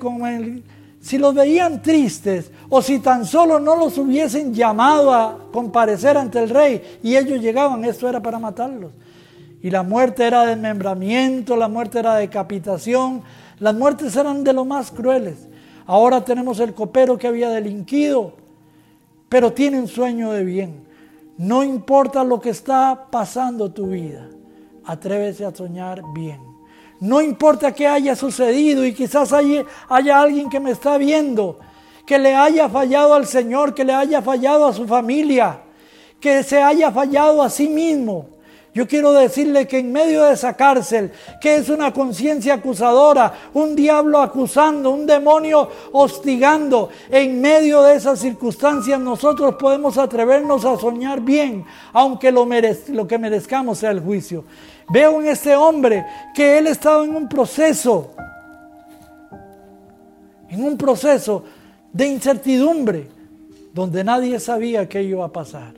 si 1.02 1.18
los 1.18 1.34
veían 1.34 1.82
tristes 1.82 2.52
o 2.70 2.82
si 2.82 3.00
tan 3.00 3.26
solo 3.26 3.60
no 3.60 3.76
los 3.76 3.98
hubiesen 3.98 4.54
llamado 4.54 5.14
a 5.14 5.38
comparecer 5.52 6.18
ante 6.18 6.40
el 6.40 6.50
rey 6.50 7.00
y 7.04 7.16
ellos 7.16 7.42
llegaban, 7.42 7.84
esto 7.86 8.08
era 8.08 8.22
para 8.22 8.40
matarlos. 8.40 8.92
Y 9.62 9.70
la 9.70 9.84
muerte 9.84 10.26
era 10.26 10.46
desmembramiento, 10.46 11.58
la 11.58 11.68
muerte 11.68 12.00
era 12.00 12.16
decapitación, 12.16 13.22
las 13.60 13.76
muertes 13.76 14.16
eran 14.16 14.44
de 14.44 14.54
lo 14.54 14.64
más 14.64 14.90
crueles. 14.90 15.50
Ahora 15.86 16.24
tenemos 16.24 16.60
el 16.60 16.74
copero 16.74 17.18
que 17.18 17.28
había 17.28 17.50
delinquido, 17.50 18.34
pero 19.28 19.52
tiene 19.52 19.80
un 19.80 19.88
sueño 19.88 20.32
de 20.32 20.46
bien. 20.46 20.89
No 21.40 21.64
importa 21.64 22.22
lo 22.26 22.42
que 22.42 22.50
está 22.50 23.08
pasando 23.10 23.72
tu 23.72 23.88
vida, 23.88 24.28
atrévese 24.84 25.46
a 25.46 25.56
soñar 25.56 26.02
bien. 26.14 26.42
No 27.00 27.22
importa 27.22 27.72
qué 27.72 27.88
haya 27.88 28.14
sucedido 28.14 28.86
y 28.86 28.94
quizás 28.94 29.32
haya, 29.32 29.64
haya 29.88 30.20
alguien 30.20 30.50
que 30.50 30.60
me 30.60 30.72
está 30.72 30.98
viendo, 30.98 31.58
que 32.06 32.20
le 32.20 32.36
haya 32.36 32.68
fallado 32.68 33.14
al 33.14 33.26
Señor, 33.26 33.74
que 33.74 33.86
le 33.86 33.94
haya 33.94 34.22
fallado 34.22 34.66
a 34.66 34.74
su 34.74 34.86
familia, 34.86 35.62
que 36.20 36.44
se 36.44 36.62
haya 36.62 36.92
fallado 36.92 37.42
a 37.42 37.50
sí 37.50 37.70
mismo. 37.70 38.26
Yo 38.74 38.88
quiero 38.88 39.14
decirle 39.14 39.68
que 39.68 39.80
en 39.80 39.92
medio 39.92 40.24
de 40.24 40.34
esa 40.34 40.54
cárcel, 40.54 41.12
que 41.42 41.56
es 41.56 41.70
una 41.70 41.92
conciencia 41.92 42.54
acusadora, 42.54 43.34
un 43.54 43.76
diablo 43.76 44.22
acusando, 44.22 44.92
un 44.92 45.08
demonio 45.08 45.68
hostigando, 45.92 46.90
en 47.10 47.42
medio 47.42 47.82
de 47.82 47.96
esas 47.96 48.20
circunstancias 48.20 49.00
nosotros 49.00 49.56
podemos 49.56 49.98
atrevernos 49.98 50.66
a 50.66 50.78
soñar 50.78 51.22
bien, 51.22 51.66
aunque 51.94 52.32
lo, 52.32 52.48
que 53.08 53.18
merezcamos 53.18 53.80
sea 53.80 53.90
el 53.90 54.02
juicio. 54.02 54.44
Veo 54.90 55.20
en 55.20 55.28
este 55.28 55.56
hombre 55.56 56.06
que 56.36 56.60
él 56.60 56.68
estaba 56.68 57.04
en 57.04 57.16
un 57.16 57.28
proceso, 57.28 58.12
en 60.48 60.64
un 60.64 60.78
proceso 60.78 61.44
de 61.92 62.08
incertidumbre, 62.08 63.08
donde 63.74 64.04
nadie 64.04 64.40
sabía 64.40 64.88
qué 64.88 65.02
iba 65.02 65.26
a 65.26 65.32
pasar. 65.32 65.74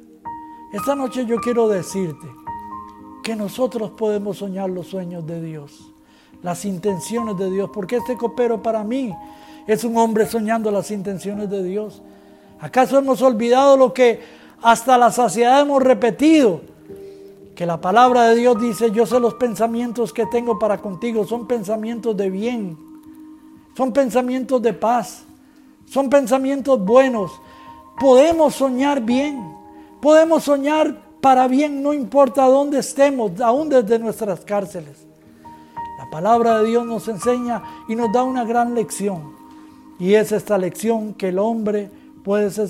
Esta 0.74 0.95
noche 0.95 1.25
yo 1.25 1.38
quiero 1.38 1.67
decirte, 1.67 2.27
que 3.23 3.35
nosotros 3.35 3.91
podemos 3.91 4.37
soñar 4.37 4.69
los 4.69 4.87
sueños 4.87 5.25
de 5.25 5.41
Dios, 5.41 5.91
las 6.41 6.65
intenciones 6.65 7.37
de 7.37 7.49
Dios, 7.51 7.69
porque 7.73 7.97
este 7.97 8.17
copero 8.17 8.61
para 8.61 8.83
mí 8.83 9.13
es 9.67 9.83
un 9.83 9.97
hombre 9.97 10.25
soñando 10.25 10.71
las 10.71 10.91
intenciones 10.91 11.49
de 11.49 11.63
Dios. 11.63 12.01
¿Acaso 12.59 12.97
hemos 12.97 13.21
olvidado 13.21 13.77
lo 13.77 13.93
que 13.93 14.21
hasta 14.61 14.97
la 14.97 15.11
saciedad 15.11 15.61
hemos 15.61 15.81
repetido? 15.81 16.61
Que 17.55 17.65
la 17.65 17.79
palabra 17.79 18.29
de 18.29 18.35
Dios 18.35 18.59
dice, 18.59 18.91
yo 18.91 19.05
sé 19.05 19.19
los 19.19 19.35
pensamientos 19.35 20.13
que 20.13 20.25
tengo 20.25 20.57
para 20.57 20.79
contigo, 20.79 21.25
son 21.25 21.47
pensamientos 21.47 22.15
de 22.17 22.29
bien, 22.29 22.77
son 23.75 23.93
pensamientos 23.93 24.61
de 24.61 24.73
paz, 24.73 25.23
son 25.85 26.09
pensamientos 26.09 26.83
buenos. 26.83 27.31
Podemos 27.99 28.55
soñar 28.55 29.01
bien, 29.01 29.55
podemos 30.01 30.43
soñar 30.43 31.10
para 31.21 31.47
bien, 31.47 31.83
no 31.83 31.93
importa 31.93 32.45
dónde 32.45 32.79
estemos, 32.79 33.39
aún 33.39 33.69
desde 33.69 33.99
nuestras 33.99 34.41
cárceles. 34.41 35.05
La 35.99 36.09
palabra 36.09 36.59
de 36.59 36.67
Dios 36.67 36.85
nos 36.85 37.07
enseña 37.07 37.61
y 37.87 37.95
nos 37.95 38.11
da 38.11 38.23
una 38.23 38.43
gran 38.43 38.73
lección. 38.73 39.33
Y 39.99 40.15
es 40.15 40.31
esta 40.31 40.57
lección 40.57 41.13
que 41.13 41.29
el 41.29 41.37
hombre 41.37 41.91
puede 42.23 42.49
ser, 42.49 42.69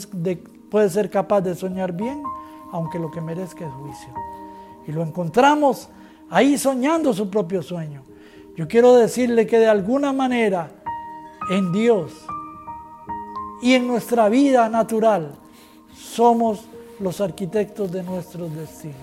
puede 0.70 0.90
ser 0.90 1.10
capaz 1.10 1.42
de 1.42 1.56
soñar 1.56 1.94
bien, 1.94 2.22
aunque 2.74 3.00
lo 3.00 3.10
que 3.10 3.22
merezca 3.22 3.66
es 3.66 3.72
juicio. 3.72 4.14
Y 4.86 4.92
lo 4.92 5.02
encontramos 5.02 5.88
ahí 6.30 6.58
soñando 6.58 7.14
su 7.14 7.30
propio 7.30 7.64
sueño. 7.64 8.04
Yo 8.58 8.68
quiero 8.68 8.96
decirle 8.96 9.48
que 9.48 9.60
de 9.60 9.68
alguna 9.68 10.12
manera 10.12 10.70
en 11.50 11.72
Dios 11.72 12.12
y 13.62 13.74
en 13.74 13.88
nuestra 13.88 14.28
vida 14.28 14.68
natural 14.68 15.36
somos 15.96 16.66
los 17.02 17.20
arquitectos 17.20 17.92
de 17.92 18.04
nuestros 18.04 18.54
destinos. 18.54 18.96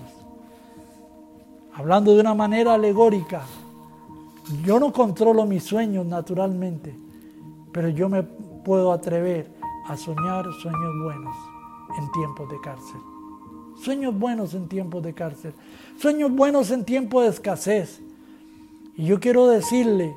Hablando 1.75 2.15
de 2.15 2.21
una 2.21 2.35
manera 2.35 2.75
alegórica, 2.75 3.43
yo 4.65 4.81
no 4.81 4.93
controlo 4.93 5.45
mis 5.45 5.65
sueños 5.65 6.07
naturalmente, 6.07 6.95
pero 7.73 7.89
yo 7.89 8.09
me 8.09 8.23
puedo 8.23 8.93
atrever 8.93 9.51
a 9.87 9.97
soñar 9.97 10.47
sueños 10.61 10.93
buenos 11.03 11.37
en 11.99 12.11
tiempos 12.13 12.49
de 12.49 12.61
cárcel. 12.61 13.01
Sueños 13.83 14.19
buenos 14.19 14.55
en 14.55 14.69
tiempos 14.69 15.03
de 15.03 15.15
cárcel. 15.15 15.55
Sueños 15.99 16.33
buenos 16.33 16.71
en 16.71 16.85
tiempos 16.85 17.23
de 17.25 17.31
escasez. 17.31 18.01
Y 18.97 19.05
yo 19.07 19.21
quiero 19.21 19.47
decirle 19.47 20.15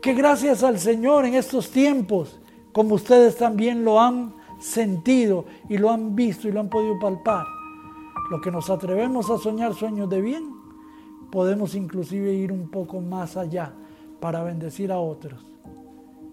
que 0.00 0.14
gracias 0.14 0.62
al 0.62 0.78
Señor 0.78 1.26
en 1.26 1.34
estos 1.34 1.70
tiempos, 1.70 2.38
como 2.72 2.94
ustedes 2.94 3.36
también 3.36 3.84
lo 3.84 4.00
han 4.00 4.34
sentido 4.62 5.44
y 5.68 5.78
lo 5.78 5.90
han 5.90 6.14
visto 6.14 6.48
y 6.48 6.52
lo 6.52 6.60
han 6.60 6.68
podido 6.68 6.98
palpar, 6.98 7.44
lo 8.30 8.40
que 8.40 8.50
nos 8.50 8.70
atrevemos 8.70 9.28
a 9.30 9.38
soñar 9.38 9.74
sueños 9.74 10.08
de 10.08 10.20
bien, 10.20 10.54
podemos 11.30 11.74
inclusive 11.74 12.32
ir 12.32 12.52
un 12.52 12.70
poco 12.70 13.00
más 13.00 13.36
allá 13.36 13.72
para 14.20 14.42
bendecir 14.42 14.92
a 14.92 14.98
otros 14.98 15.52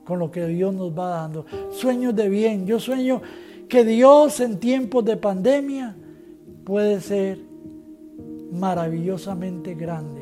con 0.10 0.18
lo 0.18 0.32
que 0.32 0.48
Dios 0.48 0.74
nos 0.74 0.92
va 0.98 1.10
dando. 1.10 1.46
Sueños 1.70 2.16
de 2.16 2.30
bien. 2.30 2.66
Yo 2.66 2.80
sueño 2.80 3.22
que 3.68 3.86
Dios 3.86 4.40
en 4.40 4.60
tiempos 4.60 5.06
de 5.06 5.18
pandemia 5.18 5.96
puede 6.66 7.00
ser 7.00 7.40
maravillosamente 8.52 9.76
grande. 9.76 10.22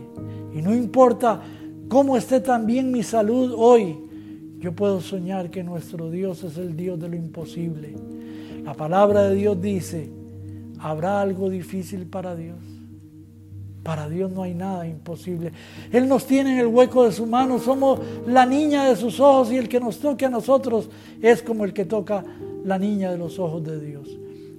Y 0.53 0.61
no 0.61 0.75
importa 0.75 1.41
cómo 1.87 2.17
esté 2.17 2.41
también 2.41 2.91
mi 2.91 3.01
salud 3.01 3.53
hoy, 3.57 3.97
yo 4.59 4.73
puedo 4.73 5.01
soñar 5.01 5.49
que 5.49 5.63
nuestro 5.63 6.09
Dios 6.09 6.43
es 6.43 6.57
el 6.57 6.75
Dios 6.75 6.99
de 6.99 7.09
lo 7.09 7.15
imposible. 7.15 7.95
La 8.63 8.73
palabra 8.73 9.23
de 9.29 9.35
Dios 9.35 9.61
dice, 9.61 10.09
¿habrá 10.79 11.21
algo 11.21 11.49
difícil 11.49 12.07
para 12.07 12.35
Dios? 12.35 12.57
Para 13.83 14.09
Dios 14.09 14.31
no 14.31 14.43
hay 14.43 14.53
nada 14.53 14.87
imposible. 14.87 15.53
Él 15.91 16.09
nos 16.09 16.25
tiene 16.25 16.53
en 16.53 16.59
el 16.59 16.67
hueco 16.67 17.05
de 17.05 17.11
su 17.11 17.25
mano, 17.25 17.59
somos 17.59 17.99
la 18.25 18.45
niña 18.45 18.85
de 18.89 18.95
sus 18.95 19.19
ojos 19.19 19.51
y 19.51 19.57
el 19.57 19.69
que 19.69 19.79
nos 19.79 19.99
toque 19.99 20.25
a 20.25 20.29
nosotros 20.29 20.89
es 21.21 21.41
como 21.41 21.63
el 21.63 21.71
que 21.71 21.85
toca 21.85 22.25
la 22.65 22.77
niña 22.77 23.11
de 23.11 23.17
los 23.17 23.39
ojos 23.39 23.63
de 23.63 23.79
Dios. 23.79 24.09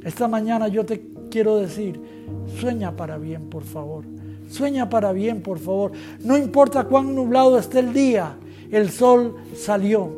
Esta 0.03 0.29
mañana 0.29 0.69
yo 0.69 0.87
te 0.87 1.03
quiero 1.31 1.59
decir, 1.59 2.01
sueña 2.59 2.97
para 2.97 3.19
bien, 3.19 3.51
por 3.51 3.65
favor. 3.65 4.05
Sueña 4.49 4.89
para 4.89 5.13
bien, 5.13 5.43
por 5.43 5.59
favor. 5.59 5.93
No 6.25 6.39
importa 6.39 6.85
cuán 6.85 7.15
nublado 7.15 7.59
esté 7.59 7.81
el 7.81 7.93
día, 7.93 8.37
el 8.71 8.91
sol 8.91 9.37
salió. 9.55 10.11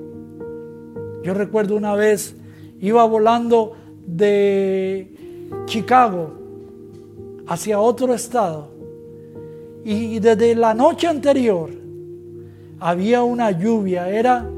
Yo 1.23 1.35
recuerdo 1.35 1.77
una 1.77 1.95
vez, 1.95 2.35
iba 2.81 3.05
volando 3.05 3.77
de 4.07 5.15
Chicago 5.67 6.33
hacia 7.47 7.81
otro 7.81 8.15
estado 8.15 8.69
y 9.85 10.19
desde 10.19 10.55
la 10.55 10.75
noche 10.75 11.07
anterior 11.07 11.71
había 12.79 13.23
una 13.23 13.51
lluvia, 13.51 14.09
era 14.09 14.49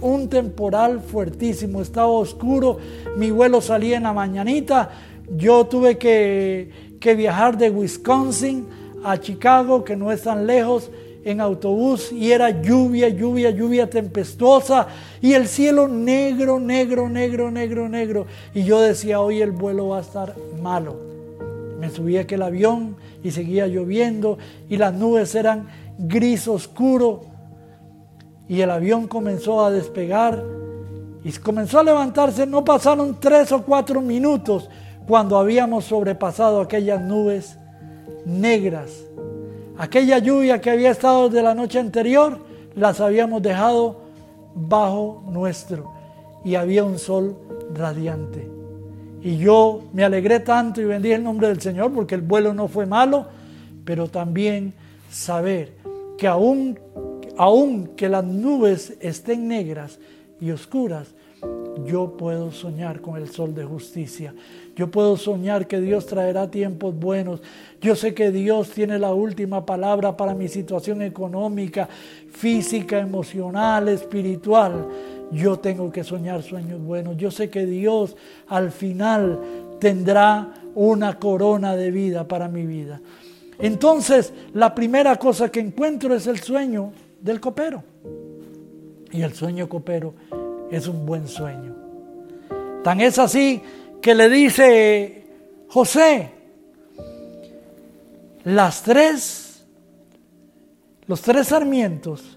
un 0.00 0.28
temporal 0.28 1.00
fuertísimo, 1.00 1.80
estaba 1.80 2.08
oscuro, 2.08 2.78
mi 3.16 3.30
vuelo 3.30 3.60
salía 3.60 3.96
en 3.96 4.02
la 4.02 4.12
mañanita, 4.12 4.90
yo 5.36 5.64
tuve 5.66 5.96
que, 5.96 6.96
que 6.98 7.14
viajar 7.14 7.56
de 7.56 7.70
Wisconsin 7.70 8.66
a 9.04 9.18
Chicago, 9.18 9.84
que 9.84 9.96
no 9.96 10.10
es 10.10 10.22
tan 10.22 10.46
lejos, 10.46 10.90
en 11.24 11.40
autobús 11.40 12.12
y 12.12 12.32
era 12.32 12.50
lluvia, 12.62 13.08
lluvia, 13.08 13.50
lluvia 13.50 13.88
tempestuosa 13.88 14.88
y 15.20 15.34
el 15.34 15.46
cielo 15.46 15.88
negro, 15.88 16.58
negro, 16.58 17.08
negro, 17.08 17.50
negro, 17.50 17.88
negro. 17.88 18.26
Y 18.54 18.64
yo 18.64 18.80
decía, 18.80 19.20
hoy 19.20 19.40
el 19.40 19.52
vuelo 19.52 19.88
va 19.88 19.98
a 19.98 20.02
estar 20.02 20.34
malo. 20.60 20.96
Me 21.78 21.90
subí 21.90 22.16
a 22.16 22.22
aquel 22.22 22.42
avión 22.42 22.96
y 23.22 23.30
seguía 23.30 23.66
lloviendo 23.66 24.38
y 24.68 24.76
las 24.76 24.94
nubes 24.94 25.34
eran 25.34 25.68
gris 25.98 26.48
oscuro 26.48 27.22
y 28.48 28.60
el 28.60 28.70
avión 28.70 29.06
comenzó 29.06 29.64
a 29.64 29.70
despegar 29.70 30.42
y 31.24 31.32
comenzó 31.32 31.78
a 31.78 31.84
levantarse. 31.84 32.46
No 32.46 32.64
pasaron 32.64 33.18
tres 33.20 33.52
o 33.52 33.62
cuatro 33.62 34.00
minutos 34.00 34.68
cuando 35.06 35.38
habíamos 35.38 35.84
sobrepasado 35.84 36.60
aquellas 36.60 37.00
nubes 37.00 37.58
negras. 38.24 38.90
Aquella 39.82 40.18
lluvia 40.18 40.60
que 40.60 40.70
había 40.70 40.92
estado 40.92 41.28
de 41.28 41.42
la 41.42 41.56
noche 41.56 41.80
anterior, 41.80 42.38
las 42.76 43.00
habíamos 43.00 43.42
dejado 43.42 44.02
bajo 44.54 45.24
nuestro 45.26 45.92
y 46.44 46.54
había 46.54 46.84
un 46.84 47.00
sol 47.00 47.36
radiante. 47.74 48.48
Y 49.22 49.38
yo 49.38 49.82
me 49.92 50.04
alegré 50.04 50.38
tanto 50.38 50.80
y 50.80 50.84
bendí 50.84 51.10
el 51.10 51.24
nombre 51.24 51.48
del 51.48 51.60
Señor 51.60 51.92
porque 51.92 52.14
el 52.14 52.20
vuelo 52.20 52.54
no 52.54 52.68
fue 52.68 52.86
malo, 52.86 53.26
pero 53.84 54.06
también 54.06 54.72
saber 55.10 55.72
que 56.16 56.28
aún, 56.28 56.78
aún 57.36 57.88
que 57.96 58.08
las 58.08 58.22
nubes 58.22 58.96
estén 59.00 59.48
negras 59.48 59.98
y 60.40 60.52
oscuras, 60.52 61.08
yo 61.84 62.16
puedo 62.16 62.52
soñar 62.52 63.00
con 63.00 63.16
el 63.16 63.28
sol 63.30 63.52
de 63.52 63.64
justicia. 63.64 64.32
Yo 64.74 64.90
puedo 64.90 65.16
soñar 65.16 65.66
que 65.66 65.80
Dios 65.80 66.06
traerá 66.06 66.50
tiempos 66.50 66.94
buenos. 66.94 67.42
Yo 67.80 67.94
sé 67.94 68.14
que 68.14 68.30
Dios 68.30 68.70
tiene 68.70 68.98
la 68.98 69.12
última 69.12 69.66
palabra 69.66 70.16
para 70.16 70.34
mi 70.34 70.48
situación 70.48 71.02
económica, 71.02 71.88
física, 72.30 72.98
emocional, 72.98 73.88
espiritual 73.88 74.86
yo 75.32 75.58
tengo 75.58 75.90
que 75.90 76.04
soñar 76.04 76.42
sueños 76.42 76.80
buenos. 76.80 77.16
Yo 77.16 77.30
sé 77.30 77.48
que 77.48 77.64
Dios 77.64 78.16
al 78.48 78.70
final 78.70 79.40
tendrá 79.80 80.52
una 80.74 81.18
corona 81.18 81.74
de 81.74 81.90
vida 81.90 82.28
para 82.28 82.48
mi 82.48 82.66
vida. 82.66 83.00
Entonces, 83.58 84.32
la 84.52 84.74
primera 84.74 85.16
cosa 85.16 85.50
que 85.50 85.60
encuentro 85.60 86.14
es 86.14 86.26
el 86.26 86.40
sueño 86.40 86.92
del 87.20 87.40
copero. 87.40 87.82
Y 89.10 89.22
el 89.22 89.32
sueño 89.32 89.68
copero 89.68 90.14
es 90.70 90.86
un 90.86 91.06
buen 91.06 91.26
sueño. 91.26 91.74
Tan 92.84 93.00
es 93.00 93.18
así 93.18 93.62
que 94.02 94.16
le 94.16 94.28
dice 94.28 95.24
José, 95.68 96.30
las 98.44 98.82
tres, 98.82 99.64
los 101.06 101.22
tres 101.22 101.46
sarmientos, 101.46 102.36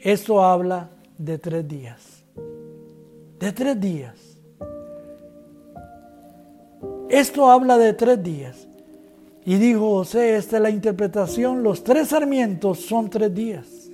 esto 0.00 0.42
habla 0.42 0.90
de 1.18 1.38
tres 1.38 1.66
días. 1.66 2.24
De 3.40 3.52
tres 3.52 3.80
días. 3.80 4.14
Esto 7.10 7.50
habla 7.50 7.76
de 7.76 7.92
tres 7.92 8.22
días. 8.22 8.68
Y 9.44 9.56
dijo 9.56 9.80
José, 9.80 10.36
esta 10.36 10.56
es 10.56 10.62
la 10.62 10.70
interpretación, 10.70 11.64
los 11.64 11.82
tres 11.82 12.08
sarmientos 12.08 12.78
son 12.78 13.10
tres 13.10 13.34
días. 13.34 13.90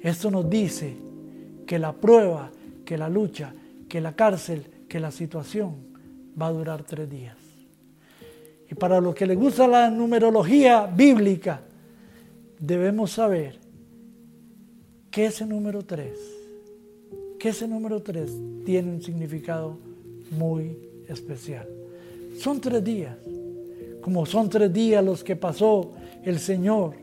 Esto 0.00 0.30
nos 0.30 0.48
dice 0.48 0.96
que 1.66 1.78
la 1.78 1.92
prueba, 1.92 2.50
que 2.86 2.96
la 2.96 3.10
lucha, 3.10 3.52
que 3.88 4.00
la 4.00 4.16
cárcel, 4.16 4.77
que 4.88 5.00
la 5.00 5.10
situación 5.10 5.76
va 6.40 6.48
a 6.48 6.52
durar 6.52 6.82
tres 6.82 7.08
días. 7.08 7.36
Y 8.70 8.74
para 8.74 9.00
los 9.00 9.14
que 9.14 9.26
les 9.26 9.36
gusta 9.36 9.66
la 9.66 9.90
numerología 9.90 10.86
bíblica, 10.86 11.60
debemos 12.58 13.12
saber 13.12 13.58
que 15.10 15.26
ese 15.26 15.46
número 15.46 15.84
3, 15.84 16.18
que 17.38 17.48
ese 17.48 17.66
número 17.66 18.02
3 18.02 18.30
tiene 18.64 18.90
un 18.92 19.02
significado 19.02 19.78
muy 20.30 20.76
especial. 21.08 21.66
Son 22.38 22.60
tres 22.60 22.84
días. 22.84 23.16
como 24.00 24.24
son 24.24 24.48
tres 24.48 24.72
días 24.72 25.04
los 25.04 25.22
que 25.22 25.36
pasó 25.36 25.92
el 26.24 26.38
Señor 26.38 26.94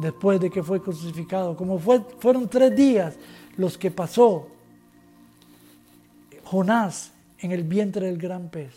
después 0.00 0.40
de 0.40 0.50
que 0.50 0.62
fue 0.62 0.82
crucificado, 0.82 1.56
como 1.56 1.78
fue, 1.78 2.00
fueron 2.18 2.48
tres 2.48 2.74
días 2.74 3.16
los 3.56 3.78
que 3.78 3.90
pasó 3.90 4.48
Jonás 6.54 7.10
en 7.40 7.50
el 7.50 7.64
vientre 7.64 8.06
del 8.06 8.16
gran 8.16 8.48
pez. 8.48 8.70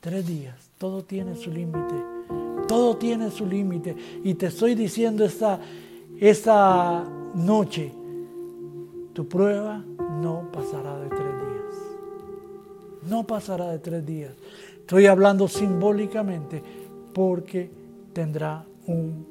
Tres 0.00 0.26
días, 0.26 0.54
todo 0.78 1.04
tiene 1.04 1.36
su 1.36 1.50
límite, 1.50 1.94
todo 2.66 2.96
tiene 2.96 3.30
su 3.30 3.44
límite. 3.44 3.94
Y 4.24 4.32
te 4.32 4.46
estoy 4.46 4.74
diciendo 4.74 5.22
esta, 5.22 5.60
esta 6.18 7.04
noche, 7.34 7.92
tu 9.12 9.28
prueba 9.28 9.84
no 10.22 10.50
pasará 10.50 10.98
de 10.98 11.08
tres 11.10 11.20
días. 11.20 13.10
No 13.10 13.26
pasará 13.26 13.70
de 13.70 13.80
tres 13.80 14.06
días. 14.06 14.32
Estoy 14.78 15.04
hablando 15.04 15.46
simbólicamente 15.46 16.62
porque 17.12 17.70
tendrá 18.14 18.64
un 18.86 19.26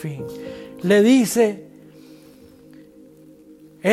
fin. 0.00 0.24
Le 0.82 1.02
dice, 1.04 1.67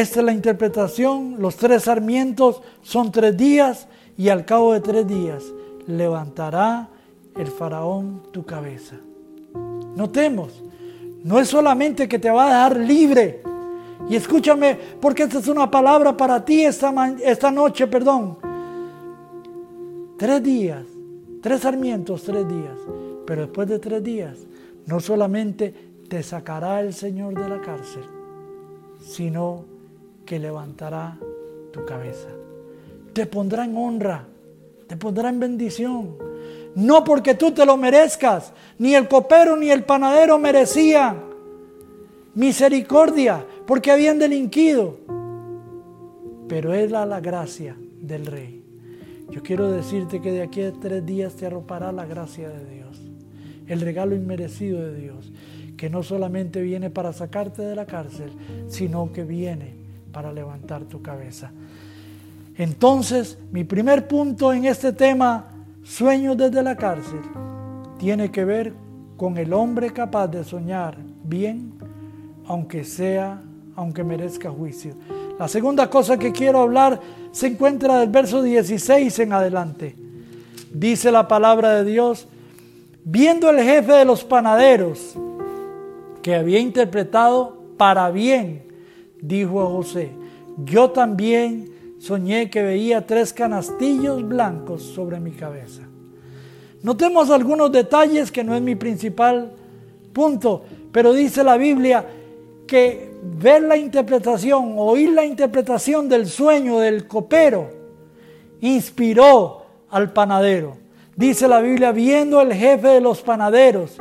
esta 0.02 0.20
es 0.20 0.26
la 0.26 0.34
interpretación, 0.34 1.38
los 1.40 1.56
tres 1.56 1.84
sarmientos 1.84 2.62
son 2.82 3.12
tres 3.12 3.38
días 3.38 3.88
y 4.18 4.30
al 4.30 4.44
cabo 4.44 4.74
de 4.74 4.82
tres 4.82 5.08
días 5.08 5.44
levantará 5.88 6.90
el 7.38 7.48
faraón 7.48 8.24
tu 8.32 8.44
cabeza. 8.44 8.96
Notemos, 9.96 10.64
no 11.24 11.40
es 11.40 11.48
solamente 11.48 12.08
que 12.08 12.20
te 12.20 12.30
va 12.30 12.44
a 12.44 12.48
dejar 12.48 12.78
libre. 12.78 13.42
Y 14.10 14.16
escúchame, 14.16 14.78
porque 15.00 15.24
esta 15.24 15.40
es 15.40 15.48
una 15.48 15.72
palabra 15.72 16.16
para 16.16 16.44
ti 16.44 16.64
esta, 16.64 16.94
esta 17.24 17.50
noche, 17.50 17.88
perdón. 17.88 18.38
Tres 20.18 20.44
días, 20.44 20.84
tres 21.42 21.62
sarmientos, 21.62 22.24
tres 22.24 22.48
días. 22.48 22.78
Pero 23.26 23.42
después 23.44 23.68
de 23.68 23.80
tres 23.80 24.04
días, 24.04 24.38
no 24.86 25.00
solamente 25.00 25.74
te 26.08 26.22
sacará 26.22 26.82
el 26.82 26.94
Señor 26.94 27.34
de 27.34 27.50
la 27.50 27.62
cárcel, 27.62 28.04
sino 29.00 29.75
que 30.26 30.40
levantará 30.40 31.18
tu 31.72 31.86
cabeza. 31.86 32.30
Te 33.14 33.26
pondrá 33.26 33.66
en 33.66 33.78
honra, 33.78 34.26
te 34.88 34.98
pondrá 34.98 35.30
en 35.30 35.40
bendición. 35.40 36.18
No 36.76 37.04
porque 37.04 37.36
tú 37.36 37.52
te 37.52 37.66
lo 37.66 37.78
merezcas, 37.78 38.52
ni 38.80 38.96
el 38.96 39.08
copero 39.08 39.56
ni 39.56 39.70
el 39.70 39.84
panadero 39.84 40.38
merecían 40.38 41.36
misericordia, 42.36 43.46
porque 43.66 43.92
habían 43.92 44.20
delinquido. 44.20 44.98
Pero 46.48 46.74
era 46.74 47.06
la 47.06 47.22
gracia 47.22 47.76
del 48.02 48.26
rey. 48.26 48.64
Yo 49.32 49.42
quiero 49.42 49.72
decirte 49.72 50.22
que 50.22 50.32
de 50.32 50.44
aquí 50.44 50.62
a 50.62 50.72
tres 50.74 51.06
días 51.06 51.34
te 51.36 51.48
arropará 51.48 51.92
la 51.92 52.06
gracia 52.06 52.50
de 52.50 52.66
Dios, 52.66 53.02
el 53.68 53.82
regalo 53.82 54.16
inmerecido 54.16 54.82
de 54.82 54.96
Dios, 54.96 55.32
que 55.78 55.90
no 55.90 56.04
solamente 56.04 56.62
viene 56.62 56.90
para 56.90 57.12
sacarte 57.14 57.64
de 57.64 57.76
la 57.76 57.86
cárcel, 57.86 58.32
sino 58.68 59.12
que 59.12 59.24
viene 59.24 59.85
para 60.16 60.32
levantar 60.32 60.86
tu 60.86 61.02
cabeza. 61.02 61.52
Entonces, 62.58 63.38
mi 63.52 63.66
primer 63.66 64.08
punto 64.08 64.54
en 64.54 64.64
este 64.64 64.94
tema, 64.94 65.48
sueños 65.84 66.38
desde 66.38 66.64
la 66.64 66.78
cárcel, 66.78 67.20
tiene 68.00 68.32
que 68.32 68.46
ver 68.46 68.72
con 69.18 69.38
el 69.38 69.52
hombre 69.52 69.92
capaz 69.92 70.30
de 70.30 70.46
soñar 70.46 70.96
bien, 71.26 71.74
aunque 72.48 72.86
sea, 72.86 73.42
aunque 73.76 74.06
merezca 74.06 74.50
juicio. 74.50 74.94
La 75.38 75.50
segunda 75.50 75.90
cosa 75.90 76.18
que 76.18 76.32
quiero 76.32 76.62
hablar 76.62 77.02
se 77.34 77.48
encuentra 77.48 78.00
del 78.00 78.10
verso 78.10 78.42
16 78.42 79.20
en 79.20 79.34
adelante. 79.34 79.98
Dice 80.72 81.12
la 81.12 81.28
palabra 81.28 81.72
de 81.72 81.84
Dios, 81.84 82.30
viendo 83.04 83.50
el 83.50 83.62
jefe 83.62 83.92
de 83.92 84.06
los 84.06 84.24
panaderos 84.24 85.18
que 86.22 86.36
había 86.36 86.60
interpretado 86.60 87.58
para 87.76 88.10
bien, 88.12 88.66
dijo 89.28 89.62
a 89.62 89.68
José, 89.68 90.12
yo 90.64 90.92
también 90.92 91.70
soñé 92.00 92.50
que 92.50 92.62
veía 92.62 93.06
tres 93.06 93.34
canastillos 93.34 94.28
blancos 94.28 94.84
sobre 94.84 95.20
mi 95.20 95.32
cabeza. 95.32 95.84
Notemos 96.84 97.32
algunos 97.32 97.72
detalles 97.72 98.32
que 98.32 98.44
no 98.44 98.56
es 98.56 98.62
mi 98.62 98.76
principal 98.76 99.52
punto, 100.14 100.64
pero 100.92 101.14
dice 101.14 101.44
la 101.44 101.58
Biblia 101.58 102.06
que 102.68 103.12
ver 103.24 103.64
la 103.64 103.76
interpretación, 103.76 104.76
oír 104.78 105.12
la 105.12 105.26
interpretación 105.26 106.08
del 106.08 106.28
sueño 106.28 106.80
del 106.80 107.08
copero, 107.08 107.70
inspiró 108.62 109.66
al 109.90 110.14
panadero. 110.14 110.78
Dice 111.16 111.48
la 111.48 111.62
Biblia, 111.62 111.92
viendo 111.92 112.42
el 112.42 112.54
jefe 112.54 112.88
de 112.88 113.02
los 113.02 113.22
panaderos 113.22 113.98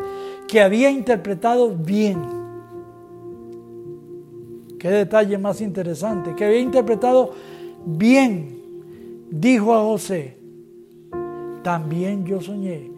que 0.48 0.60
había 0.60 0.90
interpretado 0.90 1.70
bien. 1.70 2.43
Qué 4.84 4.90
detalle 4.90 5.38
más 5.38 5.62
interesante, 5.62 6.34
que 6.34 6.44
había 6.44 6.60
interpretado 6.60 7.30
bien, 7.86 9.26
dijo 9.30 9.72
a 9.74 9.80
José, 9.80 10.36
también 11.62 12.26
yo 12.26 12.42
soñé 12.42 12.90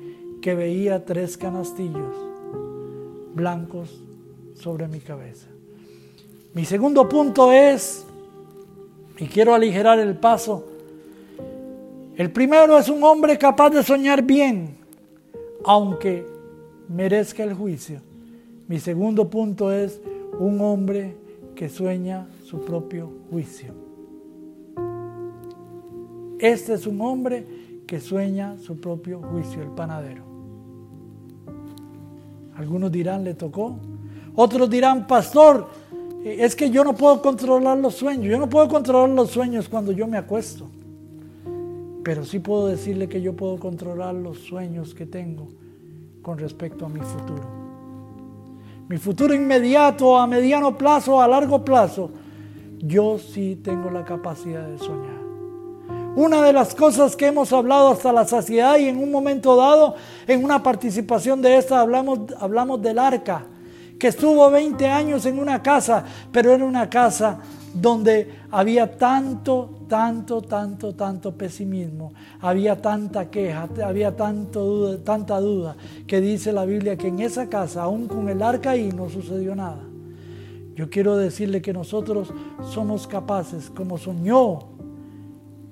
que 0.42 0.56
veía 0.56 1.04
tres 1.04 1.36
canastillos 1.36 2.12
blancos 3.36 4.02
sobre 4.54 4.88
mi 4.88 4.98
cabeza. 4.98 5.46
Mi 6.54 6.64
segundo 6.64 7.08
punto 7.08 7.52
es, 7.52 8.04
y 9.18 9.26
quiero 9.26 9.54
aligerar 9.54 10.00
el 10.00 10.16
paso, 10.16 10.66
el 12.16 12.32
primero 12.32 12.76
es 12.78 12.88
un 12.88 13.04
hombre 13.04 13.38
capaz 13.38 13.70
de 13.70 13.84
soñar 13.84 14.24
bien, 14.24 14.76
aunque 15.64 16.26
merezca 16.88 17.44
el 17.44 17.54
juicio. 17.54 18.00
Mi 18.66 18.80
segundo 18.80 19.30
punto 19.30 19.70
es 19.70 20.00
un 20.40 20.60
hombre 20.60 21.24
que 21.56 21.68
sueña 21.68 22.28
su 22.44 22.60
propio 22.60 23.10
juicio. 23.30 23.74
Este 26.38 26.74
es 26.74 26.86
un 26.86 27.00
hombre 27.00 27.44
que 27.86 27.98
sueña 27.98 28.58
su 28.58 28.78
propio 28.78 29.20
juicio, 29.20 29.62
el 29.62 29.70
panadero. 29.70 30.22
Algunos 32.56 32.92
dirán, 32.92 33.24
le 33.24 33.34
tocó. 33.34 33.76
Otros 34.34 34.68
dirán, 34.68 35.06
pastor, 35.06 35.68
es 36.24 36.54
que 36.54 36.70
yo 36.70 36.84
no 36.84 36.94
puedo 36.94 37.22
controlar 37.22 37.78
los 37.78 37.94
sueños. 37.94 38.26
Yo 38.26 38.38
no 38.38 38.48
puedo 38.48 38.68
controlar 38.68 39.08
los 39.08 39.30
sueños 39.30 39.68
cuando 39.68 39.92
yo 39.92 40.06
me 40.06 40.18
acuesto. 40.18 40.68
Pero 42.04 42.24
sí 42.24 42.38
puedo 42.38 42.68
decirle 42.68 43.08
que 43.08 43.20
yo 43.20 43.34
puedo 43.34 43.58
controlar 43.58 44.14
los 44.14 44.38
sueños 44.38 44.94
que 44.94 45.06
tengo 45.06 45.48
con 46.22 46.38
respecto 46.38 46.86
a 46.86 46.88
mi 46.88 47.00
futuro. 47.00 47.65
Mi 48.88 48.98
futuro 48.98 49.34
inmediato, 49.34 50.16
a 50.16 50.28
mediano 50.28 50.78
plazo, 50.78 51.20
a 51.20 51.26
largo 51.26 51.64
plazo, 51.64 52.10
yo 52.78 53.18
sí 53.18 53.58
tengo 53.62 53.90
la 53.90 54.04
capacidad 54.04 54.64
de 54.64 54.78
soñar. 54.78 55.16
Una 56.14 56.42
de 56.42 56.52
las 56.52 56.72
cosas 56.72 57.16
que 57.16 57.26
hemos 57.26 57.52
hablado 57.52 57.90
hasta 57.90 58.12
la 58.12 58.26
saciedad 58.26 58.78
y 58.78 58.86
en 58.86 58.98
un 58.98 59.10
momento 59.10 59.56
dado, 59.56 59.96
en 60.28 60.44
una 60.44 60.62
participación 60.62 61.42
de 61.42 61.56
esta, 61.56 61.80
hablamos, 61.80 62.20
hablamos 62.38 62.80
del 62.80 63.00
arca 63.00 63.44
que 63.98 64.08
estuvo 64.08 64.48
20 64.50 64.86
años 64.86 65.26
en 65.26 65.38
una 65.38 65.62
casa, 65.62 66.04
pero 66.30 66.52
era 66.52 66.64
una 66.64 66.88
casa 66.88 67.40
donde 67.80 68.28
había 68.50 68.96
tanto, 68.96 69.84
tanto, 69.88 70.42
tanto, 70.42 70.94
tanto 70.94 71.36
pesimismo, 71.36 72.12
había 72.40 72.80
tanta 72.80 73.30
queja, 73.30 73.68
había 73.84 74.16
tanto, 74.16 74.98
tanta 75.00 75.40
duda, 75.40 75.76
que 76.06 76.20
dice 76.20 76.52
la 76.52 76.64
Biblia 76.64 76.96
que 76.96 77.08
en 77.08 77.20
esa 77.20 77.48
casa, 77.48 77.82
aún 77.82 78.08
con 78.08 78.28
el 78.28 78.42
arca 78.42 78.70
ahí, 78.70 78.90
no 78.90 79.08
sucedió 79.08 79.54
nada. 79.54 79.82
Yo 80.74 80.90
quiero 80.90 81.16
decirle 81.16 81.62
que 81.62 81.72
nosotros 81.72 82.32
somos 82.70 83.06
capaces, 83.06 83.70
como 83.70 83.98
soñó 83.98 84.58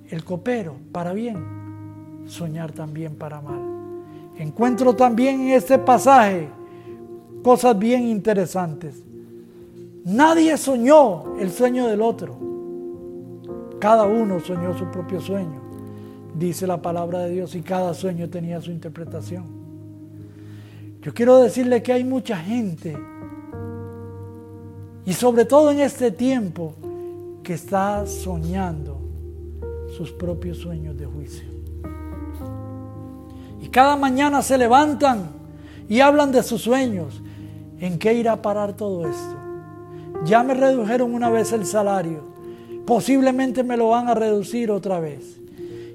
el 0.08 0.24
copero, 0.24 0.76
para 0.92 1.12
bien, 1.12 2.24
soñar 2.26 2.72
también 2.72 3.16
para 3.16 3.40
mal. 3.40 3.60
Encuentro 4.36 4.94
también 4.94 5.42
en 5.42 5.48
este 5.50 5.78
pasaje 5.78 6.48
cosas 7.42 7.78
bien 7.78 8.08
interesantes. 8.08 9.03
Nadie 10.04 10.56
soñó 10.56 11.36
el 11.38 11.50
sueño 11.50 11.86
del 11.86 12.02
otro. 12.02 12.36
Cada 13.78 14.04
uno 14.04 14.40
soñó 14.40 14.76
su 14.76 14.90
propio 14.90 15.20
sueño, 15.20 15.60
dice 16.34 16.66
la 16.66 16.80
palabra 16.80 17.20
de 17.20 17.30
Dios, 17.30 17.54
y 17.54 17.62
cada 17.62 17.94
sueño 17.94 18.28
tenía 18.28 18.60
su 18.60 18.70
interpretación. 18.70 19.44
Yo 21.02 21.12
quiero 21.12 21.38
decirle 21.38 21.82
que 21.82 21.92
hay 21.92 22.04
mucha 22.04 22.36
gente, 22.36 22.96
y 25.04 25.12
sobre 25.12 25.44
todo 25.44 25.70
en 25.70 25.80
este 25.80 26.10
tiempo, 26.10 26.74
que 27.42 27.54
está 27.54 28.06
soñando 28.06 28.98
sus 29.96 30.10
propios 30.12 30.58
sueños 30.58 30.96
de 30.96 31.04
juicio. 31.04 31.46
Y 33.60 33.68
cada 33.68 33.96
mañana 33.96 34.40
se 34.40 34.56
levantan 34.56 35.28
y 35.88 36.00
hablan 36.00 36.32
de 36.32 36.42
sus 36.42 36.62
sueños 36.62 37.20
¿En 37.80 37.98
qué 37.98 38.14
irá 38.14 38.32
a 38.32 38.40
parar 38.40 38.74
todo 38.74 39.06
esto? 39.06 39.43
Ya 40.24 40.42
me 40.42 40.54
redujeron 40.54 41.14
una 41.14 41.30
vez 41.30 41.52
el 41.52 41.66
salario. 41.66 42.24
Posiblemente 42.86 43.62
me 43.62 43.76
lo 43.76 43.90
van 43.90 44.08
a 44.08 44.14
reducir 44.14 44.70
otra 44.70 45.00
vez. 45.00 45.40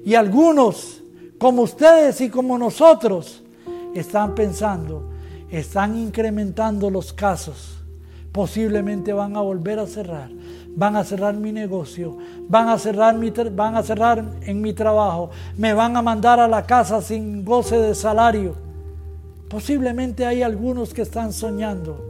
Y 0.04 0.14
algunos 0.14 1.00
como 1.40 1.62
ustedes 1.62 2.20
y 2.20 2.28
como 2.28 2.58
nosotros, 2.58 3.42
están 3.94 4.34
pensando, 4.34 5.08
están 5.50 5.96
incrementando 5.96 6.90
los 6.90 7.14
casos. 7.14 7.78
Posiblemente 8.30 9.14
van 9.14 9.34
a 9.36 9.40
volver 9.40 9.78
a 9.78 9.86
cerrar, 9.86 10.28
van 10.76 10.96
a 10.96 11.02
cerrar 11.02 11.32
mi 11.34 11.50
negocio, 11.50 12.18
van 12.46 12.68
a 12.68 12.78
cerrar, 12.78 13.16
mi, 13.16 13.30
van 13.30 13.74
a 13.74 13.82
cerrar 13.82 14.22
en 14.42 14.60
mi 14.60 14.74
trabajo, 14.74 15.30
me 15.56 15.72
van 15.72 15.96
a 15.96 16.02
mandar 16.02 16.38
a 16.40 16.46
la 16.46 16.66
casa 16.66 17.00
sin 17.00 17.42
goce 17.42 17.78
de 17.78 17.94
salario. 17.94 18.54
Posiblemente 19.48 20.26
hay 20.26 20.42
algunos 20.42 20.92
que 20.92 21.00
están 21.00 21.32
soñando 21.32 22.09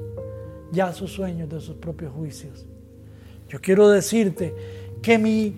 ya 0.72 0.92
sus 0.92 1.12
sueños 1.12 1.48
de 1.48 1.61
sus 1.61 1.76
propios 1.76 2.12
juicios. 2.12 2.66
Yo 3.48 3.61
quiero 3.61 3.88
decirte 3.88 4.54
que 5.02 5.18
mi 5.18 5.56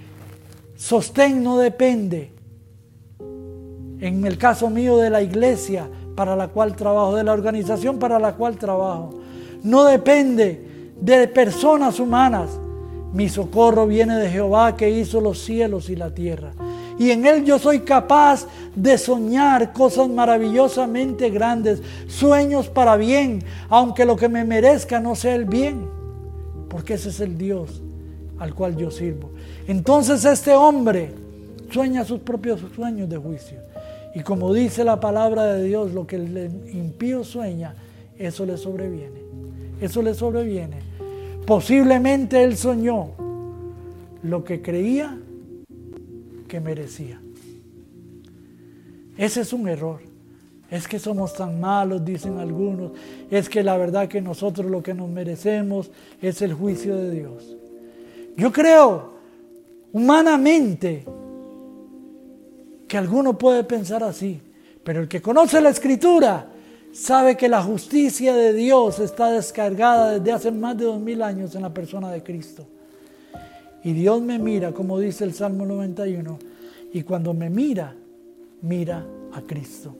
sostén 0.76 1.42
no 1.42 1.58
depende, 1.58 2.32
en 3.18 4.26
el 4.26 4.38
caso 4.38 4.70
mío 4.70 4.96
de 4.96 5.10
la 5.10 5.22
iglesia 5.22 5.88
para 6.16 6.34
la 6.36 6.48
cual 6.48 6.74
trabajo, 6.74 7.14
de 7.14 7.24
la 7.24 7.32
organización 7.32 7.98
para 7.98 8.18
la 8.18 8.34
cual 8.34 8.56
trabajo, 8.56 9.20
no 9.62 9.84
depende 9.84 10.92
de 11.00 11.28
personas 11.28 12.00
humanas. 12.00 12.50
Mi 13.12 13.28
socorro 13.28 13.86
viene 13.86 14.16
de 14.16 14.30
Jehová 14.30 14.76
que 14.76 14.90
hizo 14.90 15.20
los 15.20 15.38
cielos 15.38 15.90
y 15.90 15.96
la 15.96 16.14
tierra. 16.14 16.52
Y 16.98 17.10
en 17.10 17.26
Él 17.26 17.44
yo 17.44 17.58
soy 17.58 17.80
capaz 17.80 18.46
de 18.74 18.98
soñar 18.98 19.72
cosas 19.72 20.08
maravillosamente 20.08 21.30
grandes, 21.30 21.82
sueños 22.06 22.68
para 22.68 22.96
bien, 22.96 23.42
aunque 23.68 24.04
lo 24.04 24.16
que 24.16 24.28
me 24.28 24.44
merezca 24.44 25.00
no 25.00 25.14
sea 25.14 25.34
el 25.34 25.44
bien, 25.44 25.86
porque 26.68 26.94
ese 26.94 27.10
es 27.10 27.20
el 27.20 27.36
Dios 27.36 27.82
al 28.38 28.54
cual 28.54 28.76
yo 28.76 28.90
sirvo. 28.90 29.30
Entonces 29.66 30.24
este 30.24 30.54
hombre 30.54 31.14
sueña 31.70 32.04
sus 32.04 32.20
propios 32.20 32.60
sueños 32.74 33.08
de 33.08 33.16
juicio. 33.16 33.58
Y 34.14 34.20
como 34.20 34.52
dice 34.52 34.84
la 34.84 35.00
palabra 35.00 35.44
de 35.44 35.64
Dios, 35.64 35.92
lo 35.92 36.06
que 36.06 36.16
el 36.16 36.50
impío 36.72 37.24
sueña, 37.24 37.74
eso 38.18 38.44
le 38.44 38.56
sobreviene. 38.58 39.22
Eso 39.80 40.02
le 40.02 40.14
sobreviene. 40.14 40.76
Posiblemente 41.46 42.44
él 42.44 42.56
soñó 42.56 43.10
lo 44.22 44.44
que 44.44 44.60
creía 44.62 45.18
merecía. 46.60 47.20
Ese 49.16 49.42
es 49.42 49.52
un 49.52 49.68
error. 49.68 50.00
Es 50.70 50.88
que 50.88 50.98
somos 50.98 51.34
tan 51.34 51.60
malos, 51.60 52.04
dicen 52.04 52.38
algunos. 52.38 52.92
Es 53.30 53.48
que 53.48 53.62
la 53.62 53.76
verdad 53.76 54.08
que 54.08 54.22
nosotros 54.22 54.70
lo 54.70 54.82
que 54.82 54.94
nos 54.94 55.08
merecemos 55.08 55.90
es 56.20 56.40
el 56.40 56.54
juicio 56.54 56.96
de 56.96 57.10
Dios. 57.10 57.56
Yo 58.36 58.50
creo 58.50 59.12
humanamente 59.92 61.04
que 62.88 62.96
alguno 62.96 63.36
puede 63.36 63.64
pensar 63.64 64.02
así, 64.02 64.40
pero 64.82 65.02
el 65.02 65.08
que 65.08 65.20
conoce 65.20 65.60
la 65.60 65.68
escritura 65.68 66.48
sabe 66.92 67.36
que 67.36 67.48
la 67.48 67.62
justicia 67.62 68.34
de 68.34 68.52
Dios 68.52 68.98
está 68.98 69.30
descargada 69.30 70.18
desde 70.18 70.32
hace 70.32 70.50
más 70.50 70.76
de 70.76 70.84
dos 70.84 71.00
mil 71.00 71.22
años 71.22 71.54
en 71.54 71.62
la 71.62 71.72
persona 71.72 72.10
de 72.10 72.22
Cristo. 72.22 72.66
Y 73.84 73.92
Dios 73.92 74.22
me 74.22 74.38
mira, 74.38 74.72
como 74.72 74.98
dice 74.98 75.24
el 75.24 75.34
Salmo 75.34 75.66
91, 75.66 76.38
y 76.92 77.02
cuando 77.02 77.34
me 77.34 77.50
mira, 77.50 77.94
mira 78.62 79.04
a 79.32 79.40
Cristo. 79.42 79.94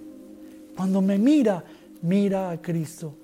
Cuando 0.77 1.03
me 1.03 1.19
mira, 1.19 1.65
mira 2.03 2.51
a 2.51 2.61
Cristo. 2.61 3.15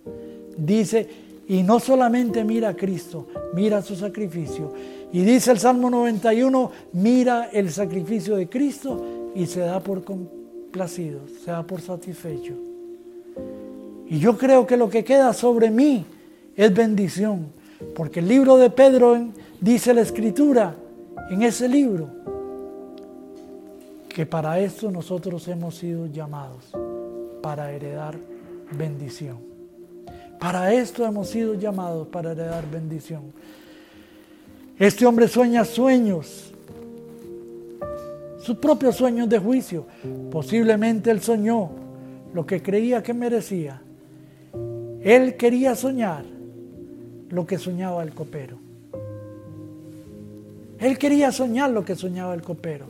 Dice, 0.56 1.08
y 1.48 1.62
no 1.62 1.80
solamente 1.80 2.44
mira 2.44 2.70
a 2.70 2.76
Cristo, 2.76 3.26
mira 3.54 3.82
su 3.82 3.96
sacrificio. 3.96 4.72
Y 5.12 5.22
dice 5.22 5.52
el 5.52 5.58
Salmo 5.58 5.88
91, 5.90 6.70
mira 6.92 7.48
el 7.52 7.70
sacrificio 7.70 8.36
de 8.36 8.48
Cristo 8.48 9.32
y 9.34 9.46
se 9.46 9.60
da 9.60 9.80
por 9.80 10.04
complacido, 10.04 11.20
se 11.42 11.50
da 11.50 11.62
por 11.62 11.80
satisfecho. 11.80 12.54
Y 14.08 14.18
yo 14.18 14.36
creo 14.36 14.66
que 14.66 14.76
lo 14.76 14.90
que 14.90 15.04
queda 15.04 15.32
sobre 15.32 15.70
mí 15.70 16.04
es 16.56 16.74
bendición, 16.74 17.46
porque 17.94 18.20
el 18.20 18.28
libro 18.28 18.56
de 18.56 18.70
Pedro 18.70 19.28
dice 19.60 19.94
la 19.94 20.00
escritura 20.00 20.74
en 21.30 21.42
ese 21.42 21.68
libro 21.68 22.08
que 24.08 24.26
para 24.26 24.58
esto 24.58 24.90
nosotros 24.90 25.46
hemos 25.46 25.76
sido 25.76 26.06
llamados, 26.06 26.72
para 27.40 27.70
heredar 27.70 28.16
bendición. 28.72 29.38
Para 30.40 30.72
esto 30.72 31.04
hemos 31.04 31.28
sido 31.28 31.54
llamados, 31.54 32.08
para 32.08 32.32
heredar 32.32 32.68
bendición. 32.68 33.32
Este 34.76 35.06
hombre 35.06 35.28
sueña 35.28 35.64
sueños, 35.64 36.52
sus 38.40 38.56
propios 38.56 38.96
sueños 38.96 39.28
de 39.28 39.38
juicio. 39.38 39.86
Posiblemente 40.30 41.10
él 41.10 41.20
soñó 41.20 41.70
lo 42.34 42.44
que 42.44 42.60
creía 42.62 43.02
que 43.02 43.14
merecía. 43.14 43.80
Él 45.00 45.36
quería 45.36 45.76
soñar 45.76 46.24
lo 47.30 47.46
que 47.46 47.58
soñaba 47.58 48.02
el 48.02 48.14
copero. 48.14 48.58
Él 50.78 50.96
quería 50.96 51.32
soñar 51.32 51.70
lo 51.70 51.84
que 51.84 51.96
soñaba 51.96 52.34
el 52.34 52.42
copero, 52.42 52.86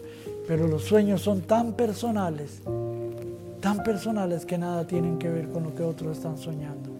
pero 0.46 0.66
los 0.66 0.84
sueños 0.84 1.22
son 1.22 1.42
tan 1.42 1.72
personales, 1.72 2.62
tan 3.60 3.82
personales 3.82 4.44
que 4.44 4.58
nada 4.58 4.86
tienen 4.86 5.18
que 5.18 5.28
ver 5.28 5.48
con 5.48 5.64
lo 5.64 5.74
que 5.74 5.82
otros 5.82 6.16
están 6.16 6.36
soñando. 6.36 6.90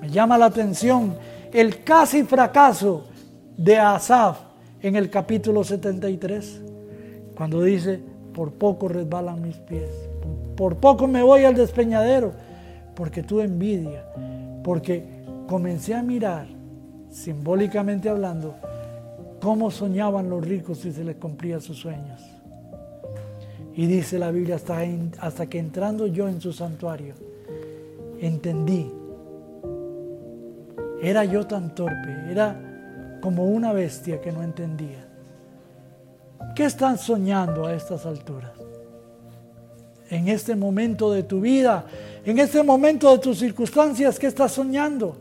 Me 0.00 0.08
llama 0.08 0.38
la 0.38 0.46
atención 0.46 1.14
el 1.52 1.82
casi 1.82 2.24
fracaso 2.24 3.04
de 3.56 3.78
Asaf 3.78 4.38
en 4.82 4.96
el 4.96 5.10
capítulo 5.10 5.64
73, 5.64 6.60
cuando 7.36 7.62
dice, 7.62 8.00
por 8.34 8.52
poco 8.52 8.88
resbalan 8.88 9.42
mis 9.42 9.56
pies, 9.56 9.90
por 10.56 10.76
poco 10.76 11.06
me 11.06 11.22
voy 11.22 11.44
al 11.44 11.54
despeñadero, 11.54 12.32
porque 12.94 13.22
tuve 13.22 13.44
envidia, 13.44 14.04
porque 14.62 15.13
comencé 15.46 15.94
a 15.94 16.02
mirar, 16.02 16.46
simbólicamente 17.10 18.08
hablando, 18.08 18.54
cómo 19.40 19.70
soñaban 19.70 20.30
los 20.30 20.44
ricos 20.44 20.84
y 20.84 20.92
se 20.92 21.04
les 21.04 21.16
cumplían 21.16 21.60
sus 21.60 21.78
sueños. 21.78 22.22
Y 23.76 23.86
dice 23.86 24.18
la 24.18 24.30
Biblia, 24.30 24.56
hasta, 24.56 24.82
hasta 25.20 25.46
que 25.46 25.58
entrando 25.58 26.06
yo 26.06 26.28
en 26.28 26.40
su 26.40 26.52
santuario, 26.52 27.14
entendí, 28.20 28.90
era 31.02 31.24
yo 31.24 31.46
tan 31.46 31.74
torpe, 31.74 32.30
era 32.30 33.18
como 33.20 33.44
una 33.44 33.72
bestia 33.72 34.20
que 34.20 34.32
no 34.32 34.42
entendía. 34.42 35.06
¿Qué 36.54 36.64
están 36.64 36.98
soñando 36.98 37.66
a 37.66 37.74
estas 37.74 38.06
alturas? 38.06 38.52
En 40.08 40.28
este 40.28 40.54
momento 40.54 41.10
de 41.10 41.24
tu 41.24 41.40
vida, 41.40 41.84
en 42.24 42.38
este 42.38 42.62
momento 42.62 43.10
de 43.10 43.18
tus 43.18 43.38
circunstancias, 43.38 44.18
¿qué 44.18 44.28
estás 44.28 44.52
soñando? 44.52 45.16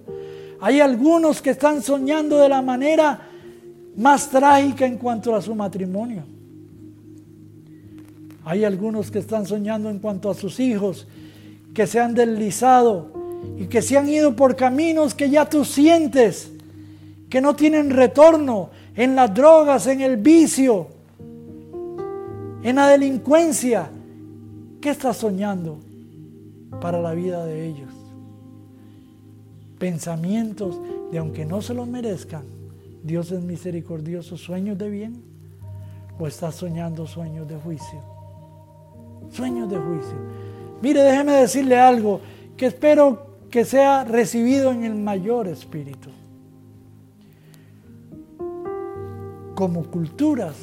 Hay 0.66 0.80
algunos 0.80 1.42
que 1.42 1.50
están 1.50 1.84
soñando 1.84 2.38
de 2.38 2.48
la 2.48 2.62
manera 2.62 3.20
más 3.98 4.30
trágica 4.30 4.86
en 4.86 4.98
cuanto 4.98 5.36
a 5.36 5.42
su 5.42 5.54
matrimonio. 5.54 6.24
Hay 8.46 8.64
algunos 8.64 9.12
que 9.12 9.20
están 9.20 9.46
soñando 9.46 9.90
en 9.90 10.00
cuanto 10.00 10.30
a 10.30 10.34
sus 10.34 10.62
hijos 10.62 11.06
que 11.74 11.86
se 11.86 12.00
han 12.00 12.14
deslizado 12.14 13.12
y 13.60 13.66
que 13.66 13.82
se 13.82 13.98
han 13.98 14.08
ido 14.08 14.38
por 14.38 14.56
caminos 14.56 15.14
que 15.14 15.30
ya 15.30 15.50
tú 15.50 15.66
sientes 15.66 16.50
que 17.30 17.42
no 17.42 17.58
tienen 17.58 17.90
retorno 17.90 18.70
en 18.96 19.18
las 19.18 19.34
drogas, 19.34 19.86
en 19.88 20.00
el 20.00 20.16
vicio, 20.16 20.88
en 22.64 22.78
la 22.78 22.88
delincuencia. 22.88 23.90
¿Qué 24.80 24.92
estás 24.92 25.18
soñando 25.18 25.78
para 26.80 27.02
la 27.02 27.14
vida 27.14 27.46
de 27.46 27.68
ellos? 27.68 28.03
Pensamientos 29.84 30.80
de 31.12 31.18
aunque 31.18 31.44
no 31.44 31.62
se 31.62 31.74
lo 31.74 31.86
merezcan, 31.86 32.44
Dios 33.04 33.34
es 33.34 33.42
misericordioso, 33.42 34.38
sueños 34.38 34.78
de 34.78 34.90
bien 34.90 35.22
o 36.18 36.26
estás 36.26 36.56
soñando 36.56 37.06
sueños 37.06 37.50
de 37.50 37.58
juicio. 37.58 38.00
Sueños 39.30 39.70
de 39.70 39.76
juicio. 39.76 40.16
Mire, 40.82 41.02
déjeme 41.02 41.34
decirle 41.34 41.78
algo 41.78 42.22
que 42.56 42.68
espero 42.68 43.28
que 43.52 43.66
sea 43.66 44.06
recibido 44.06 44.72
en 44.72 44.86
el 44.86 44.96
mayor 44.96 45.50
espíritu. 45.50 46.12
como 49.54 49.84
culturas, 49.84 50.56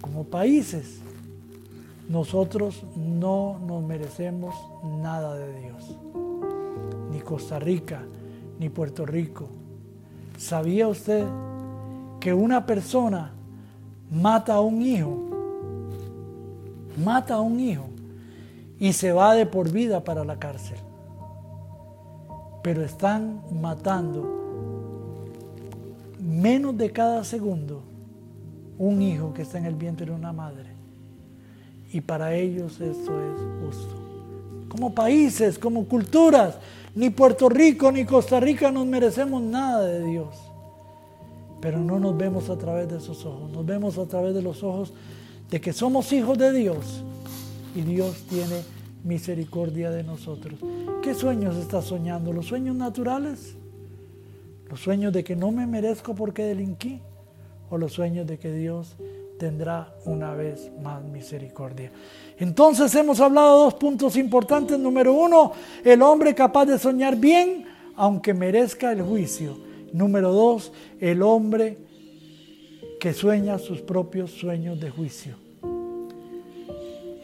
como 0.00 0.24
países, 0.24 1.02
nosotros 2.08 2.84
no 2.96 3.58
nos 3.66 3.82
merecemos 3.82 4.54
nada 5.02 5.34
de 5.34 5.60
Dios. 5.60 5.98
Ni 7.10 7.20
Costa 7.20 7.58
Rica, 7.58 8.02
ni 8.62 8.68
Puerto 8.68 9.04
Rico. 9.04 9.48
¿Sabía 10.38 10.86
usted 10.86 11.26
que 12.20 12.32
una 12.32 12.64
persona 12.64 13.32
mata 14.08 14.54
a 14.54 14.60
un 14.60 14.80
hijo? 14.82 15.18
Mata 17.04 17.34
a 17.34 17.40
un 17.40 17.58
hijo 17.58 17.86
y 18.78 18.92
se 18.92 19.12
va 19.12 19.34
de 19.34 19.46
por 19.46 19.72
vida 19.72 20.04
para 20.04 20.24
la 20.24 20.38
cárcel. 20.38 20.78
Pero 22.62 22.82
están 22.84 23.42
matando 23.60 24.40
menos 26.20 26.78
de 26.78 26.92
cada 26.92 27.24
segundo 27.24 27.82
un 28.78 29.02
hijo 29.02 29.34
que 29.34 29.42
está 29.42 29.58
en 29.58 29.66
el 29.66 29.74
vientre 29.74 30.06
de 30.06 30.12
una 30.12 30.32
madre. 30.32 30.70
y 31.94 32.00
para 32.00 32.34
ellos 32.34 32.80
esto 32.80 33.12
es 33.20 33.38
justo. 33.60 33.94
Como 34.68 34.94
países, 34.94 35.58
como 35.58 35.84
culturas, 35.84 36.56
ni 36.94 37.10
Puerto 37.10 37.48
Rico 37.48 37.90
ni 37.90 38.04
Costa 38.04 38.40
Rica 38.40 38.70
nos 38.70 38.86
merecemos 38.86 39.42
nada 39.42 39.84
de 39.84 40.04
Dios. 40.04 40.36
Pero 41.60 41.78
no 41.78 41.98
nos 42.00 42.16
vemos 42.16 42.50
a 42.50 42.58
través 42.58 42.88
de 42.88 42.98
esos 42.98 43.24
ojos, 43.24 43.50
nos 43.52 43.64
vemos 43.64 43.96
a 43.98 44.06
través 44.06 44.34
de 44.34 44.42
los 44.42 44.62
ojos 44.62 44.92
de 45.50 45.60
que 45.60 45.72
somos 45.72 46.12
hijos 46.12 46.36
de 46.38 46.52
Dios 46.52 47.04
y 47.74 47.82
Dios 47.82 48.24
tiene 48.28 48.62
misericordia 49.04 49.90
de 49.90 50.02
nosotros. 50.02 50.58
¿Qué 51.02 51.14
sueños 51.14 51.56
estás 51.56 51.84
soñando? 51.86 52.32
¿Los 52.32 52.46
sueños 52.46 52.76
naturales? 52.76 53.56
¿Los 54.68 54.80
sueños 54.80 55.12
de 55.12 55.22
que 55.22 55.36
no 55.36 55.52
me 55.52 55.66
merezco 55.66 56.14
porque 56.14 56.44
delinquí? 56.44 57.00
¿O 57.70 57.78
los 57.78 57.92
sueños 57.92 58.26
de 58.26 58.38
que 58.38 58.52
Dios 58.52 58.96
tendrá 59.42 59.92
una 60.04 60.34
vez 60.34 60.70
más 60.80 61.02
misericordia? 61.02 61.90
Entonces 62.38 62.94
hemos 62.94 63.18
hablado 63.18 63.58
de 63.58 63.64
dos 63.64 63.74
puntos 63.74 64.14
importantes. 64.14 64.78
Número 64.78 65.12
uno, 65.12 65.50
el 65.82 66.00
hombre 66.00 66.32
capaz 66.32 66.66
de 66.66 66.78
soñar 66.78 67.16
bien 67.16 67.66
aunque 67.96 68.34
merezca 68.34 68.92
el 68.92 69.02
juicio. 69.02 69.58
Número 69.92 70.30
dos, 70.30 70.72
el 71.00 71.22
hombre 71.22 71.76
que 73.00 73.12
sueña 73.12 73.58
sus 73.58 73.80
propios 73.80 74.30
sueños 74.30 74.78
de 74.78 74.90
juicio. 74.90 75.34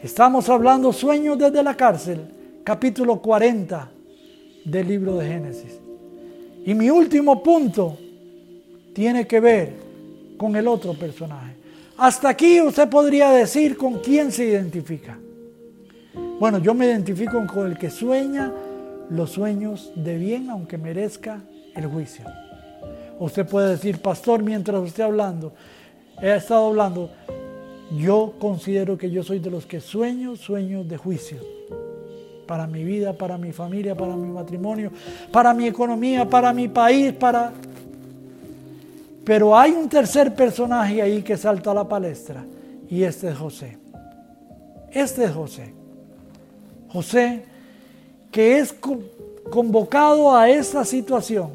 Estamos 0.03 0.49
hablando 0.49 0.91
sueños 0.91 1.37
desde 1.37 1.63
la 1.63 1.77
cárcel, 1.77 2.19
capítulo 2.65 3.21
40 3.21 3.89
del 4.65 4.87
libro 4.89 5.15
de 5.15 5.25
Génesis. 5.25 5.79
Y 6.65 6.73
mi 6.73 6.89
último 6.89 7.41
punto 7.41 7.97
tiene 8.93 9.25
que 9.25 9.39
ver 9.39 9.73
con 10.37 10.57
el 10.57 10.67
otro 10.67 10.93
personaje. 10.93 11.48
Hasta 11.99 12.29
aquí 12.29 12.61
usted 12.61 12.87
podría 12.87 13.29
decir 13.29 13.75
con 13.75 13.99
quién 13.99 14.31
se 14.31 14.45
identifica. 14.45 15.19
Bueno, 16.39 16.59
yo 16.59 16.73
me 16.73 16.85
identifico 16.85 17.45
con 17.45 17.67
el 17.67 17.77
que 17.77 17.89
sueña 17.89 18.53
los 19.09 19.31
sueños 19.31 19.91
de 19.95 20.17
bien 20.17 20.49
aunque 20.49 20.77
merezca 20.77 21.41
el 21.75 21.87
juicio. 21.87 22.23
Usted 23.19 23.45
puede 23.45 23.71
decir, 23.71 24.01
pastor, 24.01 24.41
mientras 24.41 24.81
usted 24.81 25.03
hablando, 25.03 25.51
he 26.21 26.33
estado 26.33 26.67
hablando, 26.67 27.11
yo 27.97 28.33
considero 28.39 28.97
que 28.97 29.11
yo 29.11 29.21
soy 29.21 29.39
de 29.39 29.51
los 29.51 29.65
que 29.65 29.81
sueño 29.81 30.37
sueños 30.37 30.87
de 30.87 30.95
juicio. 30.95 31.39
Para 32.47 32.65
mi 32.65 32.85
vida, 32.85 33.11
para 33.11 33.37
mi 33.37 33.51
familia, 33.51 33.93
para 33.93 34.15
mi 34.15 34.29
matrimonio, 34.29 34.89
para 35.33 35.53
mi 35.53 35.67
economía, 35.67 36.29
para 36.29 36.53
mi 36.53 36.69
país, 36.69 37.11
para... 37.11 37.51
Pero 39.29 39.55
hay 39.55 39.73
un 39.73 39.87
tercer 39.87 40.33
personaje 40.33 41.03
ahí 41.03 41.21
que 41.21 41.37
salta 41.37 41.69
a 41.69 41.73
la 41.75 41.87
palestra 41.87 42.43
y 42.89 43.03
este 43.03 43.29
es 43.29 43.37
José. 43.37 43.77
Este 44.91 45.25
es 45.25 45.31
José. 45.31 45.71
José 46.87 47.43
que 48.31 48.57
es 48.57 48.73
convocado 49.51 50.35
a 50.35 50.49
esta 50.49 50.83
situación 50.83 51.51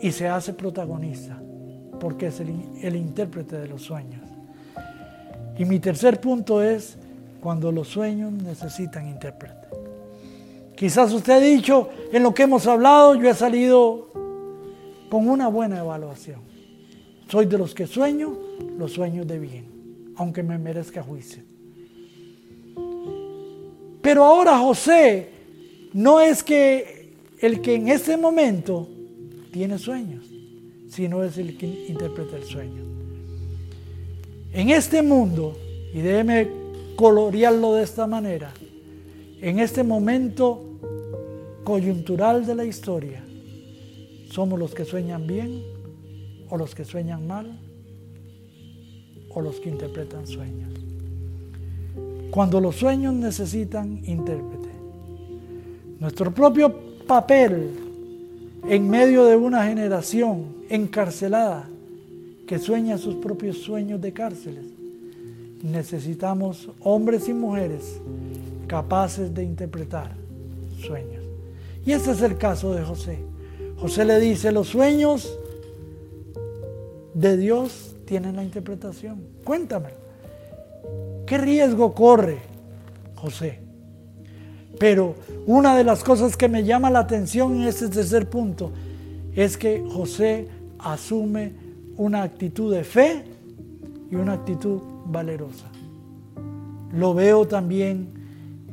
y 0.00 0.10
se 0.10 0.26
hace 0.26 0.52
protagonista 0.54 1.40
porque 2.00 2.26
es 2.26 2.40
el, 2.40 2.52
el 2.82 2.96
intérprete 2.96 3.56
de 3.56 3.68
los 3.68 3.82
sueños. 3.82 4.28
Y 5.56 5.64
mi 5.66 5.78
tercer 5.78 6.20
punto 6.20 6.60
es 6.60 6.96
cuando 7.40 7.70
los 7.70 7.86
sueños 7.86 8.32
necesitan 8.32 9.06
intérprete. 9.06 9.68
Quizás 10.74 11.12
usted 11.12 11.34
ha 11.34 11.38
dicho, 11.38 11.90
en 12.10 12.24
lo 12.24 12.34
que 12.34 12.42
hemos 12.42 12.66
hablado, 12.66 13.14
yo 13.14 13.30
he 13.30 13.34
salido 13.34 14.08
con 15.08 15.28
una 15.28 15.48
buena 15.48 15.78
evaluación. 15.78 16.40
Soy 17.28 17.46
de 17.46 17.58
los 17.58 17.74
que 17.74 17.86
sueño 17.86 18.36
los 18.78 18.92
sueños 18.92 19.26
de 19.26 19.38
bien, 19.38 19.66
aunque 20.16 20.42
me 20.42 20.58
merezca 20.58 21.02
juicio. 21.02 21.42
Pero 24.00 24.24
ahora 24.24 24.58
José 24.58 25.28
no 25.92 26.20
es 26.20 26.42
que 26.42 27.12
el 27.40 27.60
que 27.60 27.74
en 27.74 27.88
este 27.88 28.16
momento 28.16 28.88
tiene 29.52 29.78
sueños, 29.78 30.24
sino 30.88 31.22
es 31.22 31.36
el 31.38 31.56
que 31.58 31.66
interpreta 31.88 32.36
el 32.36 32.44
sueño. 32.44 32.82
En 34.52 34.70
este 34.70 35.02
mundo, 35.02 35.56
y 35.92 36.00
déjeme 36.00 36.48
colorearlo 36.96 37.74
de 37.74 37.84
esta 37.84 38.06
manera, 38.06 38.52
en 39.40 39.58
este 39.58 39.82
momento 39.82 40.64
coyuntural 41.64 42.46
de 42.46 42.54
la 42.54 42.64
historia, 42.64 43.22
somos 44.30 44.58
los 44.58 44.74
que 44.74 44.84
sueñan 44.84 45.26
bien 45.26 45.62
o 46.50 46.56
los 46.56 46.74
que 46.74 46.84
sueñan 46.84 47.26
mal 47.26 47.58
o 49.30 49.40
los 49.40 49.60
que 49.60 49.70
interpretan 49.70 50.26
sueños. 50.26 50.72
Cuando 52.30 52.60
los 52.60 52.76
sueños 52.76 53.14
necesitan 53.14 54.02
intérprete, 54.04 54.68
nuestro 55.98 56.32
propio 56.32 56.74
papel 57.06 57.70
en 58.68 58.88
medio 58.88 59.24
de 59.24 59.36
una 59.36 59.64
generación 59.64 60.56
encarcelada 60.68 61.68
que 62.46 62.58
sueña 62.58 62.98
sus 62.98 63.16
propios 63.16 63.58
sueños 63.58 64.00
de 64.00 64.12
cárceles. 64.12 64.64
Necesitamos 65.62 66.68
hombres 66.80 67.28
y 67.28 67.34
mujeres 67.34 68.00
capaces 68.66 69.34
de 69.34 69.44
interpretar 69.44 70.14
sueños. 70.80 71.24
Y 71.84 71.92
ese 71.92 72.12
es 72.12 72.22
el 72.22 72.36
caso 72.36 72.72
de 72.74 72.82
José. 72.84 73.27
José 73.80 74.04
le 74.04 74.18
dice, 74.18 74.50
los 74.50 74.68
sueños 74.68 75.38
de 77.14 77.36
Dios 77.36 77.96
tienen 78.04 78.36
la 78.36 78.42
interpretación. 78.42 79.22
Cuéntame, 79.44 79.90
¿qué 81.26 81.38
riesgo 81.38 81.94
corre 81.94 82.38
José? 83.14 83.60
Pero 84.78 85.14
una 85.46 85.76
de 85.76 85.84
las 85.84 86.04
cosas 86.04 86.36
que 86.36 86.48
me 86.48 86.64
llama 86.64 86.90
la 86.90 87.00
atención 87.00 87.60
en 87.60 87.68
este 87.68 87.88
tercer 87.88 88.28
punto 88.28 88.72
es 89.34 89.56
que 89.56 89.84
José 89.88 90.48
asume 90.78 91.52
una 91.96 92.22
actitud 92.22 92.72
de 92.72 92.84
fe 92.84 93.24
y 94.10 94.14
una 94.14 94.34
actitud 94.34 94.80
valerosa. 95.06 95.66
Lo 96.92 97.14
veo 97.14 97.46
también 97.46 98.08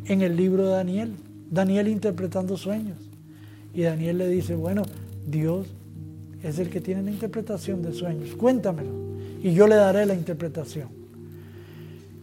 en 0.06 0.22
el 0.22 0.36
libro 0.36 0.66
de 0.66 0.72
Daniel. 0.72 1.16
Daniel 1.50 1.88
interpretando 1.88 2.58
sueños. 2.58 3.05
Y 3.76 3.84
Daniel 3.84 4.18
le 4.18 4.30
dice, 4.30 4.56
bueno, 4.56 4.84
Dios 5.28 5.68
es 6.42 6.60
el 6.60 6.70
que 6.70 6.82
tiene 6.82 7.04
la 7.04 7.12
interpretación 7.12 7.84
de 7.84 7.94
sueños. 7.94 8.36
Cuéntamelo. 8.36 8.92
Y 9.44 9.54
yo 9.54 9.68
le 9.68 9.76
daré 9.76 10.06
la 10.06 10.16
interpretación. 10.16 10.88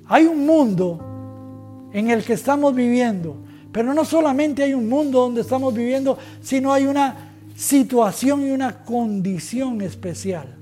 Hay 0.07 0.25
un 0.25 0.45
mundo 0.47 1.91
en 1.93 2.11
el 2.11 2.25
que 2.25 2.33
estamos 2.33 2.75
viviendo. 2.75 3.37
Pero 3.71 3.95
no 3.95 4.05
solamente 4.05 4.63
hay 4.63 4.75
un 4.75 4.89
mundo 4.89 5.21
donde 5.21 5.43
estamos 5.43 5.75
viviendo, 5.75 6.19
sino 6.41 6.73
hay 6.73 6.87
una 6.87 7.33
situación 7.55 8.47
y 8.47 8.51
una 8.51 8.85
condición 8.85 9.81
especial 9.83 10.57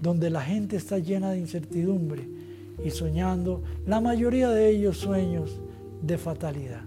donde 0.00 0.30
la 0.30 0.40
gente 0.40 0.76
está 0.76 0.98
llena 0.98 1.30
de 1.30 1.38
incertidumbre 1.38 2.28
y 2.84 2.90
soñando, 2.90 3.62
la 3.86 4.00
mayoría 4.00 4.50
de 4.50 4.68
ellos 4.68 4.98
sueños 4.98 5.60
de 6.02 6.18
fatalidad. 6.18 6.80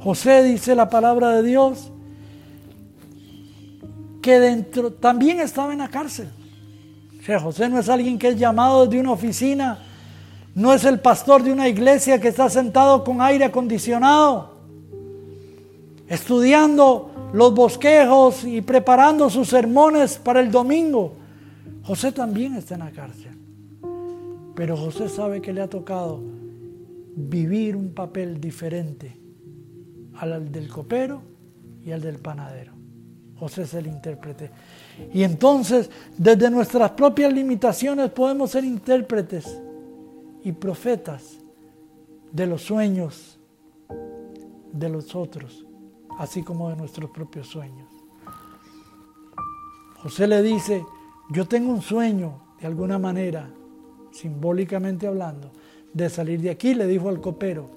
José 0.00 0.42
dice 0.42 0.74
la 0.74 0.88
palabra 0.88 1.36
de 1.36 1.42
Dios 1.42 1.92
que 4.26 4.40
dentro 4.40 4.90
también 4.90 5.38
estaba 5.38 5.72
en 5.72 5.78
la 5.78 5.88
cárcel. 5.88 6.28
O 7.20 7.22
sea, 7.22 7.38
José 7.38 7.68
no 7.68 7.78
es 7.78 7.88
alguien 7.88 8.18
que 8.18 8.26
es 8.26 8.36
llamado 8.36 8.84
de 8.84 8.98
una 8.98 9.12
oficina, 9.12 9.78
no 10.52 10.74
es 10.74 10.84
el 10.84 10.98
pastor 10.98 11.44
de 11.44 11.52
una 11.52 11.68
iglesia 11.68 12.20
que 12.20 12.26
está 12.26 12.50
sentado 12.50 13.04
con 13.04 13.22
aire 13.22 13.44
acondicionado, 13.44 14.56
estudiando 16.08 17.30
los 17.32 17.54
bosquejos 17.54 18.42
y 18.42 18.62
preparando 18.62 19.30
sus 19.30 19.46
sermones 19.46 20.18
para 20.18 20.40
el 20.40 20.50
domingo. 20.50 21.14
José 21.84 22.10
también 22.10 22.56
está 22.56 22.74
en 22.74 22.80
la 22.80 22.90
cárcel, 22.90 23.38
pero 24.56 24.76
José 24.76 25.08
sabe 25.08 25.40
que 25.40 25.52
le 25.52 25.60
ha 25.60 25.70
tocado 25.70 26.20
vivir 27.14 27.76
un 27.76 27.94
papel 27.94 28.40
diferente 28.40 29.16
al 30.16 30.50
del 30.50 30.68
copero 30.68 31.22
y 31.84 31.92
al 31.92 32.00
del 32.00 32.18
panadero. 32.18 32.75
José 33.38 33.62
es 33.62 33.74
el 33.74 33.86
intérprete. 33.86 34.50
Y 35.12 35.22
entonces, 35.22 35.90
desde 36.16 36.50
nuestras 36.50 36.92
propias 36.92 37.32
limitaciones 37.32 38.10
podemos 38.10 38.50
ser 38.50 38.64
intérpretes 38.64 39.58
y 40.42 40.52
profetas 40.52 41.38
de 42.32 42.46
los 42.46 42.62
sueños 42.62 43.38
de 44.72 44.88
los 44.88 45.14
otros, 45.14 45.64
así 46.18 46.42
como 46.42 46.68
de 46.68 46.76
nuestros 46.76 47.10
propios 47.10 47.46
sueños. 47.46 47.88
José 50.02 50.26
le 50.26 50.42
dice, 50.42 50.84
yo 51.30 51.46
tengo 51.46 51.72
un 51.72 51.82
sueño, 51.82 52.40
de 52.60 52.66
alguna 52.66 52.98
manera, 52.98 53.50
simbólicamente 54.12 55.06
hablando, 55.06 55.50
de 55.92 56.10
salir 56.10 56.40
de 56.40 56.50
aquí, 56.50 56.74
le 56.74 56.86
dijo 56.86 57.08
al 57.08 57.20
copero, 57.20 57.70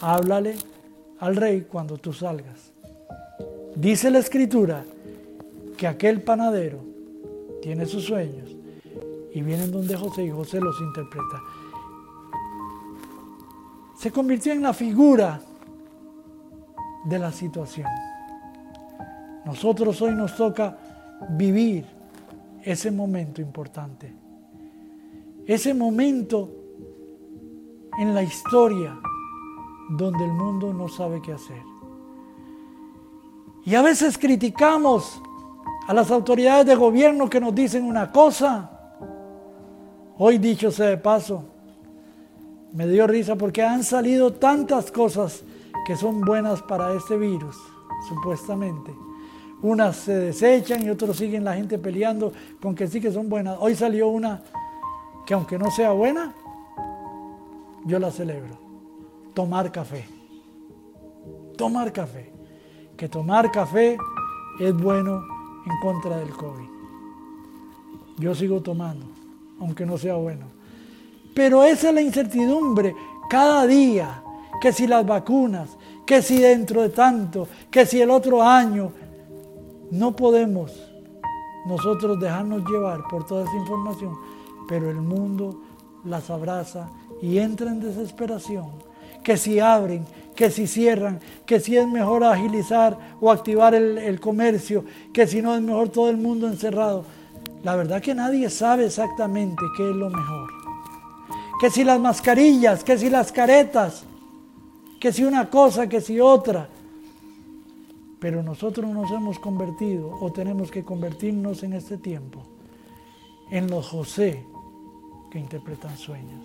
háblale 0.00 0.56
al 1.20 1.36
rey 1.36 1.66
cuando 1.70 1.96
tú 1.96 2.12
salgas. 2.12 2.72
Dice 3.74 4.10
la 4.10 4.18
escritura 4.18 4.84
que 5.76 5.86
aquel 5.86 6.22
panadero 6.22 6.80
tiene 7.60 7.86
sus 7.86 8.04
sueños 8.04 8.56
y 9.32 9.40
vienen 9.42 9.70
donde 9.70 9.96
José 9.96 10.24
y 10.24 10.30
José 10.30 10.60
los 10.60 10.80
interpreta. 10.80 11.42
se 13.96 14.10
convirtió 14.10 14.52
en 14.52 14.62
la 14.62 14.72
figura 14.72 15.40
de 17.04 17.18
la 17.20 17.30
situación. 17.30 17.88
Nosotros 19.44 20.02
hoy 20.02 20.12
nos 20.12 20.36
toca 20.36 20.76
vivir 21.30 21.84
ese 22.64 22.90
momento 22.90 23.40
importante. 23.40 24.12
Ese 25.46 25.72
momento 25.72 26.50
en 27.98 28.14
la 28.14 28.22
historia 28.22 28.98
donde 29.90 30.24
el 30.24 30.32
mundo 30.32 30.72
no 30.72 30.88
sabe 30.88 31.20
qué 31.20 31.32
hacer. 31.32 31.62
Y 33.64 33.74
a 33.74 33.82
veces 33.82 34.18
criticamos 34.18 35.20
a 35.86 35.94
las 35.94 36.10
autoridades 36.10 36.66
de 36.66 36.74
gobierno 36.74 37.28
que 37.28 37.40
nos 37.40 37.54
dicen 37.54 37.84
una 37.84 38.10
cosa. 38.10 38.70
Hoy 40.18 40.38
dicho 40.38 40.70
sea 40.70 40.86
de 40.86 40.98
paso, 40.98 41.44
me 42.72 42.86
dio 42.86 43.06
risa 43.06 43.36
porque 43.36 43.62
han 43.62 43.82
salido 43.82 44.32
tantas 44.32 44.90
cosas 44.90 45.42
que 45.86 45.96
son 45.96 46.20
buenas 46.20 46.62
para 46.62 46.92
este 46.94 47.16
virus, 47.16 47.56
supuestamente. 48.08 48.92
Unas 49.62 49.96
se 49.96 50.14
desechan 50.14 50.82
y 50.82 50.90
otros 50.90 51.16
siguen 51.16 51.44
la 51.44 51.54
gente 51.54 51.78
peleando 51.78 52.32
con 52.60 52.74
que 52.74 52.86
sí 52.86 53.00
que 53.00 53.12
son 53.12 53.28
buenas. 53.28 53.56
Hoy 53.60 53.74
salió 53.74 54.08
una 54.08 54.42
que 55.24 55.34
aunque 55.34 55.58
no 55.58 55.70
sea 55.70 55.92
buena, 55.92 56.34
yo 57.84 57.98
la 57.98 58.10
celebro. 58.10 58.58
Tomar 59.34 59.70
café. 59.70 60.04
Tomar 61.56 61.92
café. 61.92 62.32
Que 62.96 63.08
tomar 63.08 63.50
café 63.50 63.96
es 64.60 64.76
bueno 64.76 65.31
en 65.66 65.80
contra 65.80 66.16
del 66.16 66.30
COVID. 66.30 66.68
Yo 68.18 68.34
sigo 68.34 68.60
tomando, 68.60 69.06
aunque 69.60 69.86
no 69.86 69.98
sea 69.98 70.14
bueno. 70.14 70.46
Pero 71.34 71.64
esa 71.64 71.88
es 71.88 71.94
la 71.94 72.02
incertidumbre 72.02 72.94
cada 73.30 73.66
día, 73.66 74.22
que 74.60 74.72
si 74.72 74.86
las 74.86 75.06
vacunas, 75.06 75.76
que 76.06 76.20
si 76.20 76.38
dentro 76.38 76.82
de 76.82 76.90
tanto, 76.90 77.48
que 77.70 77.86
si 77.86 78.00
el 78.00 78.10
otro 78.10 78.42
año, 78.42 78.92
no 79.90 80.14
podemos 80.14 80.72
nosotros 81.66 82.18
dejarnos 82.20 82.68
llevar 82.68 83.02
por 83.08 83.24
toda 83.24 83.44
esa 83.44 83.56
información, 83.56 84.14
pero 84.68 84.90
el 84.90 85.00
mundo 85.00 85.60
las 86.04 86.30
abraza 86.30 86.90
y 87.20 87.38
entra 87.38 87.70
en 87.70 87.80
desesperación. 87.80 88.91
Que 89.22 89.36
si 89.36 89.60
abren, 89.60 90.04
que 90.34 90.50
si 90.50 90.66
cierran, 90.66 91.20
que 91.46 91.60
si 91.60 91.76
es 91.76 91.86
mejor 91.86 92.24
agilizar 92.24 92.98
o 93.20 93.30
activar 93.30 93.74
el, 93.74 94.20
comercio, 94.20 94.84
que 95.12 95.26
si 95.26 95.42
no 95.42 95.54
es 95.54 95.62
mejor 95.62 95.88
todo 95.88 96.10
el 96.10 96.16
mundo 96.16 96.46
encerrado. 96.46 97.04
La 97.62 97.76
verdad 97.76 98.02
que 98.02 98.14
nadie 98.14 98.50
sabe 98.50 98.86
exactamente 98.86 99.62
qué 99.76 99.88
es 99.88 99.96
lo 99.96 100.10
mejor. 100.10 100.50
Que 101.60 101.70
si 101.70 101.84
las 101.84 102.00
mascarillas, 102.00 102.82
que 102.82 102.98
si 102.98 103.08
las 103.08 103.30
caretas, 103.30 104.04
que 104.98 105.12
si 105.12 105.24
una 105.24 105.48
cosa, 105.48 105.88
que 105.88 106.00
si 106.00 106.18
otra. 106.18 106.68
Pero 108.18 108.42
nosotros 108.42 108.90
nos 108.90 109.10
hemos 109.10 109.38
convertido 109.38 110.10
o 110.20 110.32
tenemos 110.32 110.70
que 110.70 110.84
convertirnos 110.84 111.62
en 111.62 111.74
este 111.74 111.98
tiempo 111.98 112.42
en 113.50 113.68
los 113.68 113.88
José 113.88 114.44
que 115.30 115.38
interpretan 115.38 115.96
sueños, 115.96 116.44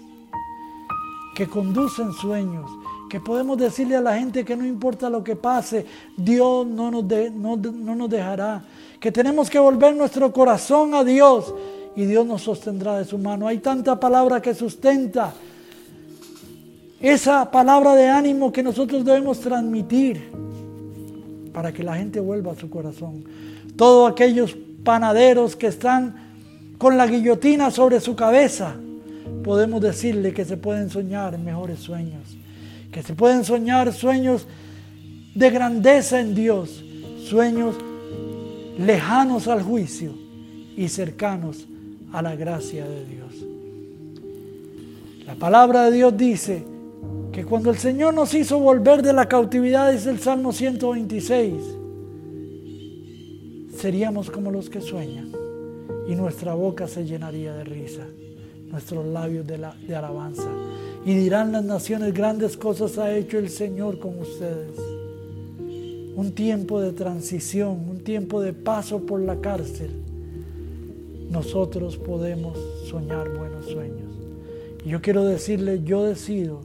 que 1.38 1.48
conducen 1.48 2.14
sueños, 2.14 2.68
que 3.12 3.20
podemos 3.20 3.60
decirle 3.60 3.96
a 3.96 4.02
la 4.02 4.18
gente 4.18 4.44
que 4.44 4.56
no 4.56 4.66
importa 4.66 5.08
lo 5.08 5.24
que 5.24 5.36
pase, 5.36 5.86
Dios 6.18 6.66
no 6.66 6.90
nos, 6.90 7.04
no, 7.04 7.56
no 7.58 7.96
nos 7.96 8.10
dejará, 8.10 8.66
que 9.00 9.12
tenemos 9.12 9.48
que 9.48 9.60
volver 9.60 9.96
nuestro 9.96 10.34
corazón 10.34 10.96
a 10.96 11.04
Dios 11.04 11.54
y 11.96 12.06
Dios 12.06 12.26
nos 12.26 12.42
sostendrá 12.42 12.98
de 12.98 13.06
su 13.06 13.20
mano. 13.20 13.46
Hay 13.46 13.60
tanta 13.60 14.00
palabra 14.00 14.42
que 14.42 14.56
sustenta 14.56 15.32
esa 17.00 17.52
palabra 17.52 17.94
de 17.94 18.08
ánimo 18.08 18.52
que 18.52 18.64
nosotros 18.64 19.06
debemos 19.06 19.40
transmitir 19.40 20.32
para 21.54 21.72
que 21.72 21.84
la 21.84 21.98
gente 21.98 22.20
vuelva 22.20 22.54
a 22.54 22.56
su 22.56 22.68
corazón. 22.68 23.24
Todos 23.76 24.12
aquellos 24.12 24.58
panaderos 24.84 25.56
que 25.56 25.68
están 25.68 26.16
con 26.80 26.98
la 26.98 27.06
guillotina 27.06 27.70
sobre 27.70 28.00
su 28.00 28.16
cabeza, 28.16 28.78
podemos 29.48 29.82
decirle 29.82 30.34
que 30.34 30.46
se 30.46 30.58
pueden 30.58 30.92
soñar 30.92 31.40
mejores 31.40 31.80
sueños 31.80 32.38
que 32.92 33.04
se 33.04 33.14
pueden 33.14 33.44
soñar 33.44 33.94
sueños 33.94 34.48
de 35.36 35.50
grandeza 35.50 36.20
en 36.20 36.34
Dios, 36.34 36.84
sueños 37.24 37.76
lejanos 38.80 39.48
al 39.48 39.62
juicio 39.62 40.14
y 40.76 40.88
cercanos 40.88 41.68
a 42.12 42.22
la 42.22 42.36
gracia 42.36 42.86
de 42.88 43.06
Dios. 43.06 43.34
La 45.26 45.36
palabra 45.36 45.86
de 45.86 45.92
Dios 45.92 46.18
dice 46.18 46.64
que 47.32 47.44
cuando 47.46 47.70
el 47.70 47.78
Señor 47.78 48.14
nos 48.14 48.34
hizo 48.34 48.60
volver 48.60 49.04
de 49.04 49.14
la 49.14 49.28
cautividad, 49.28 49.94
es 49.94 50.08
el 50.08 50.20
Salmo 50.20 50.54
126, 50.54 51.54
seríamos 53.78 54.32
como 54.32 54.50
los 54.50 54.70
que 54.70 54.82
sueñan 54.82 55.32
y 56.08 56.16
nuestra 56.16 56.56
boca 56.56 56.88
se 56.88 57.06
llenaría 57.06 57.54
de 57.54 57.64
risa, 57.64 58.08
nuestros 58.72 59.06
labios 59.06 59.46
de, 59.48 59.58
de 59.88 59.96
alabanza 59.96 60.50
y 61.08 61.14
dirán 61.14 61.54
las 61.54 61.64
naciones, 61.64 62.14
grandes 62.14 62.58
cosas 62.58 62.98
ha 62.98 63.16
hecho 63.16 63.38
el 63.40 63.50
Señor 63.50 63.98
con 63.98 64.20
ustedes. 64.20 64.78
Un 66.18 66.34
tiempo 66.34 66.82
de 66.82 66.92
transición, 66.92 67.86
un 67.90 68.00
tiempo 68.00 68.42
de 68.42 68.52
paso 68.52 69.00
por 69.06 69.22
la 69.22 69.38
cárcel. 69.38 69.90
Nosotros 71.30 71.96
podemos 71.96 72.58
soñar 72.90 73.30
buenos 73.30 73.68
sueños. 73.68 74.12
Y 74.84 74.90
yo 74.90 75.02
quiero 75.02 75.24
decirle, 75.24 75.82
yo 75.82 76.04
decido 76.04 76.60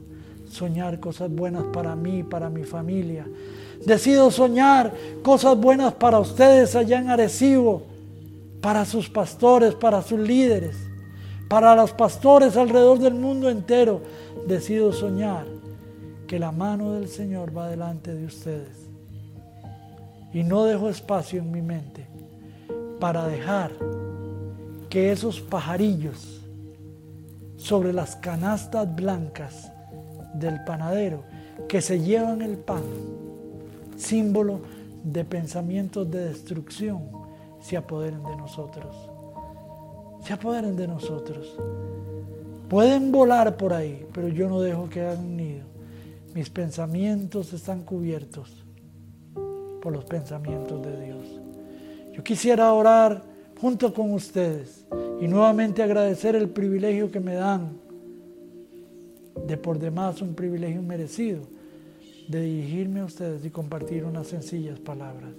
soñar 0.51 0.99
cosas 0.99 1.31
buenas 1.31 1.63
para 1.71 1.95
mí, 1.95 2.23
para 2.23 2.49
mi 2.49 2.65
familia. 2.65 3.25
Decido 3.85 4.29
soñar 4.29 4.91
cosas 5.21 5.57
buenas 5.57 5.93
para 5.93 6.19
ustedes 6.19 6.75
allá 6.75 6.99
en 6.99 7.09
Arecibo, 7.09 7.83
para 8.59 8.83
sus 8.83 9.09
pastores, 9.09 9.73
para 9.73 10.01
sus 10.01 10.19
líderes, 10.19 10.75
para 11.53 11.75
los 11.75 11.91
pastores 11.91 12.57
alrededor 12.57 12.97
del 12.97 13.13
mundo 13.13 13.47
entero 13.47 14.01
decido 14.47 14.91
soñar 14.91 15.45
que 16.25 16.39
la 16.39 16.51
mano 16.51 16.93
del 16.93 17.07
Señor 17.07 17.55
va 17.55 17.69
delante 17.69 18.11
de 18.11 18.25
ustedes. 18.25 18.89
Y 20.33 20.41
no 20.41 20.63
dejo 20.63 20.89
espacio 20.89 21.37
en 21.41 21.51
mi 21.51 21.61
mente 21.61 22.07
para 22.99 23.27
dejar 23.27 23.69
que 24.89 25.11
esos 25.11 25.41
pajarillos 25.41 26.41
sobre 27.55 27.93
las 27.93 28.15
canastas 28.15 28.95
blancas 28.95 29.71
del 30.33 30.63
panadero 30.63 31.23
que 31.69 31.81
se 31.81 31.99
llevan 31.99 32.41
el 32.41 32.57
pan, 32.57 32.81
símbolo 33.95 34.59
de 35.03 35.23
pensamientos 35.23 36.09
de 36.09 36.29
destrucción, 36.29 37.03
se 37.61 37.77
apoderen 37.77 38.23
de 38.23 38.37
nosotros. 38.37 39.12
Se 40.23 40.31
apoderen 40.31 40.77
de 40.77 40.87
nosotros. 40.87 41.57
Pueden 42.69 43.11
volar 43.11 43.57
por 43.57 43.73
ahí, 43.73 44.05
pero 44.13 44.29
yo 44.29 44.47
no 44.47 44.61
dejo 44.61 44.89
que 44.89 45.01
hagan 45.01 45.25
un 45.25 45.37
nido. 45.37 45.65
Mis 46.33 46.49
pensamientos 46.49 47.51
están 47.53 47.83
cubiertos 47.83 48.65
por 49.81 49.91
los 49.91 50.05
pensamientos 50.05 50.81
de 50.81 51.05
Dios. 51.05 51.41
Yo 52.13 52.23
quisiera 52.23 52.71
orar 52.71 53.21
junto 53.59 53.93
con 53.93 54.13
ustedes 54.13 54.85
y 55.19 55.27
nuevamente 55.27 55.83
agradecer 55.83 56.35
el 56.35 56.49
privilegio 56.49 57.11
que 57.11 57.19
me 57.19 57.35
dan, 57.35 57.77
de 59.45 59.57
por 59.57 59.77
demás 59.77 60.21
un 60.21 60.35
privilegio 60.35 60.81
merecido, 60.81 61.41
de 62.29 62.41
dirigirme 62.41 63.01
a 63.01 63.05
ustedes 63.05 63.45
y 63.45 63.49
compartir 63.49 64.05
unas 64.05 64.27
sencillas 64.27 64.79
palabras. 64.79 65.33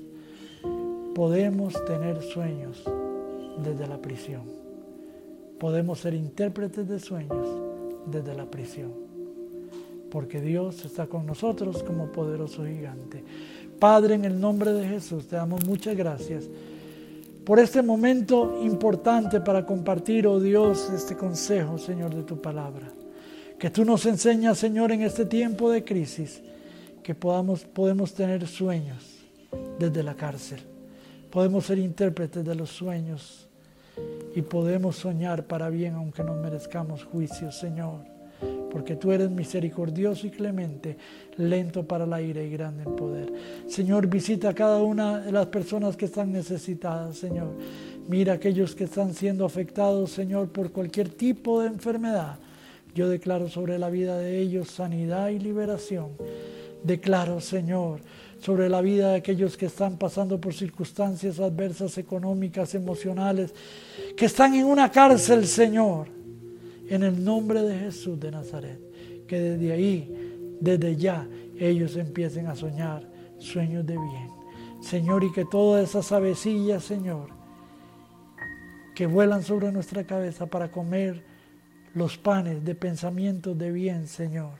Podemos 1.15 1.83
tener 1.87 2.23
sueños 2.23 2.85
desde 3.63 3.87
la 3.87 3.99
prisión 3.99 4.64
podemos 5.65 6.01
ser 6.01 6.13
intérpretes 6.13 6.87
de 6.87 7.01
sueños 7.01 7.49
desde 8.05 8.35
la 8.35 8.45
prisión, 8.45 8.93
porque 10.11 10.39
Dios 10.39 10.85
está 10.85 11.07
con 11.07 11.25
nosotros 11.25 11.83
como 11.83 12.13
poderoso 12.13 12.67
gigante. 12.67 13.25
Padre, 13.79 14.17
en 14.17 14.27
el 14.27 14.39
nombre 14.39 14.75
de 14.75 14.87
Jesús, 14.87 15.27
te 15.27 15.37
damos 15.37 15.65
muchas 15.65 15.97
gracias 15.97 16.45
por 17.47 17.59
este 17.59 17.81
momento 17.81 18.61
importante 18.63 19.41
para 19.41 19.65
compartir, 19.65 20.27
oh 20.27 20.39
Dios, 20.39 20.91
este 20.95 21.17
consejo, 21.17 21.79
Señor, 21.79 22.15
de 22.15 22.25
tu 22.25 22.43
palabra. 22.43 22.93
Que 23.59 23.71
tú 23.71 23.87
nos 23.87 24.05
enseñas, 24.05 24.59
Señor, 24.59 24.93
en 24.93 25.01
este 25.01 25.25
tiempo 25.25 25.71
de 25.71 25.83
crisis, 25.83 26.43
que 27.03 27.15
podamos, 27.15 27.65
podemos 27.65 28.13
tener 28.13 28.47
sueños 28.47 29.03
desde 29.79 30.03
la 30.03 30.15
cárcel. 30.15 30.61
Podemos 31.31 31.65
ser 31.65 31.79
intérpretes 31.79 32.45
de 32.45 32.55
los 32.55 32.69
sueños 32.69 33.49
y 34.35 34.43
podemos 34.43 34.97
soñar 34.97 35.47
para 35.47 35.71
bien 35.71 35.95
aunque 35.95 36.25
no 36.25 36.35
merezcamos 36.35 37.05
juicio, 37.05 37.53
Señor, 37.53 38.01
porque 38.71 38.97
tú 38.97 39.13
eres 39.13 39.31
misericordioso 39.31 40.27
y 40.27 40.31
clemente, 40.31 40.97
lento 41.37 41.87
para 41.87 42.05
la 42.05 42.21
ira 42.21 42.43
y 42.43 42.51
grande 42.51 42.83
en 42.83 42.97
poder. 42.97 43.33
Señor, 43.69 44.09
visita 44.09 44.49
a 44.49 44.55
cada 44.55 44.83
una 44.83 45.21
de 45.21 45.31
las 45.31 45.47
personas 45.47 45.97
que 45.97 46.07
están 46.07 46.33
necesitadas, 46.33 47.17
Señor. 47.17 47.53
Mira 48.09 48.33
a 48.33 48.37
aquellos 48.37 48.75
que 48.75 48.85
están 48.85 49.15
siendo 49.15 49.45
afectados, 49.45 50.11
Señor, 50.11 50.49
por 50.49 50.73
cualquier 50.73 51.09
tipo 51.09 51.61
de 51.61 51.69
enfermedad. 51.69 52.39
Yo 52.95 53.09
declaro 53.09 53.49
sobre 53.49 53.79
la 53.79 53.91
vida 53.91 54.19
de 54.19 54.39
ellos 54.39 54.71
sanidad 54.71 55.29
y 55.29 55.39
liberación. 55.39 56.11
Declaro, 56.83 57.41
Señor, 57.41 58.01
sobre 58.45 58.69
la 58.69 58.83
vida 58.83 59.13
de 59.13 59.17
aquellos 59.17 59.57
que 59.57 59.65
están 59.65 59.97
pasando 59.97 60.39
por 60.39 60.53
circunstancias 60.53 61.41
adversas, 61.41 61.97
económicas, 61.97 62.75
emocionales, 62.75 63.55
que 64.15 64.27
están 64.27 64.55
en 64.55 64.67
una 64.67 64.91
cárcel, 64.91 65.47
Señor, 65.47 66.09
en 66.91 67.05
el 67.05 67.25
nombre 67.25 67.63
de 67.63 67.79
Jesús 67.79 68.21
de 68.21 68.31
Nazaret. 68.31 68.79
Que 69.27 69.41
desde 69.41 69.73
ahí, 69.73 70.59
desde 70.61 70.95
ya, 70.95 71.27
ellos 71.59 71.97
empiecen 71.97 72.47
a 72.49 72.55
soñar 72.55 73.09
sueños 73.39 73.87
de 73.87 73.95
bien. 73.95 74.29
Señor, 74.83 75.25
y 75.25 75.33
que 75.33 75.47
todas 75.47 75.89
esas 75.89 76.13
avecillas, 76.13 76.85
Señor, 76.85 77.31
que 78.95 79.07
vuelan 79.07 79.43
sobre 79.43 79.73
nuestra 79.73 80.05
cabeza 80.05 80.45
para 80.45 80.71
comer 80.71 81.25
los 81.95 82.19
panes 82.19 82.63
de 82.63 82.75
pensamientos 82.75 83.57
de 83.57 83.73
bien, 83.73 84.07
Señor, 84.07 84.59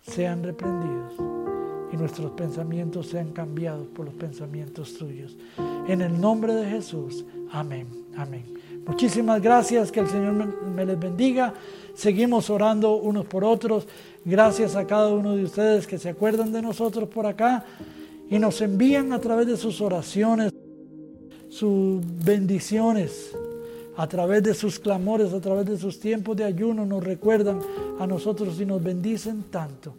sean 0.00 0.42
reprendidos 0.42 1.41
y 1.92 1.96
nuestros 1.96 2.30
pensamientos 2.32 3.08
sean 3.08 3.32
cambiados 3.32 3.86
por 3.88 4.06
los 4.06 4.14
pensamientos 4.14 4.94
tuyos. 4.94 5.36
En 5.86 6.00
el 6.00 6.18
nombre 6.20 6.54
de 6.54 6.66
Jesús, 6.66 7.24
amén, 7.50 7.86
amén. 8.16 8.44
Muchísimas 8.86 9.40
gracias, 9.40 9.92
que 9.92 10.00
el 10.00 10.08
Señor 10.08 10.32
me, 10.32 10.84
les 10.84 10.98
bendiga. 10.98 11.54
Seguimos 11.94 12.50
orando 12.50 12.96
unos 12.96 13.26
por 13.26 13.44
otros. 13.44 13.86
Gracias 14.24 14.74
a 14.74 14.86
cada 14.86 15.08
uno 15.08 15.36
de 15.36 15.44
ustedes 15.44 15.86
que 15.86 15.98
se 15.98 16.08
acuerdan 16.08 16.52
de 16.52 16.62
nosotros 16.62 17.08
por 17.08 17.26
acá 17.26 17.64
y 18.28 18.38
nos 18.38 18.60
envían 18.60 19.12
a 19.12 19.20
través 19.20 19.46
de 19.46 19.56
sus 19.56 19.80
oraciones, 19.80 20.52
sus 21.48 22.00
bendiciones, 22.24 23.36
a 23.96 24.08
través 24.08 24.42
de 24.42 24.54
sus 24.54 24.78
clamores, 24.78 25.32
a 25.32 25.40
través 25.40 25.66
de 25.66 25.76
sus 25.76 26.00
tiempos 26.00 26.36
de 26.36 26.44
ayuno, 26.44 26.86
nos 26.86 27.04
recuerdan 27.04 27.60
a 28.00 28.06
nosotros 28.06 28.58
y 28.60 28.64
nos 28.64 28.82
bendicen 28.82 29.44
tanto. 29.50 29.94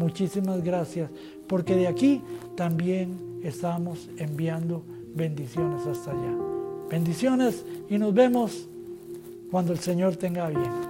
Muchísimas 0.00 0.64
gracias, 0.64 1.10
porque 1.46 1.76
de 1.76 1.86
aquí 1.86 2.22
también 2.56 3.40
estamos 3.44 4.08
enviando 4.16 4.82
bendiciones 5.14 5.86
hasta 5.86 6.12
allá. 6.12 6.34
Bendiciones 6.88 7.66
y 7.90 7.98
nos 7.98 8.14
vemos 8.14 8.66
cuando 9.50 9.74
el 9.74 9.78
Señor 9.78 10.16
tenga 10.16 10.48
bien. 10.48 10.89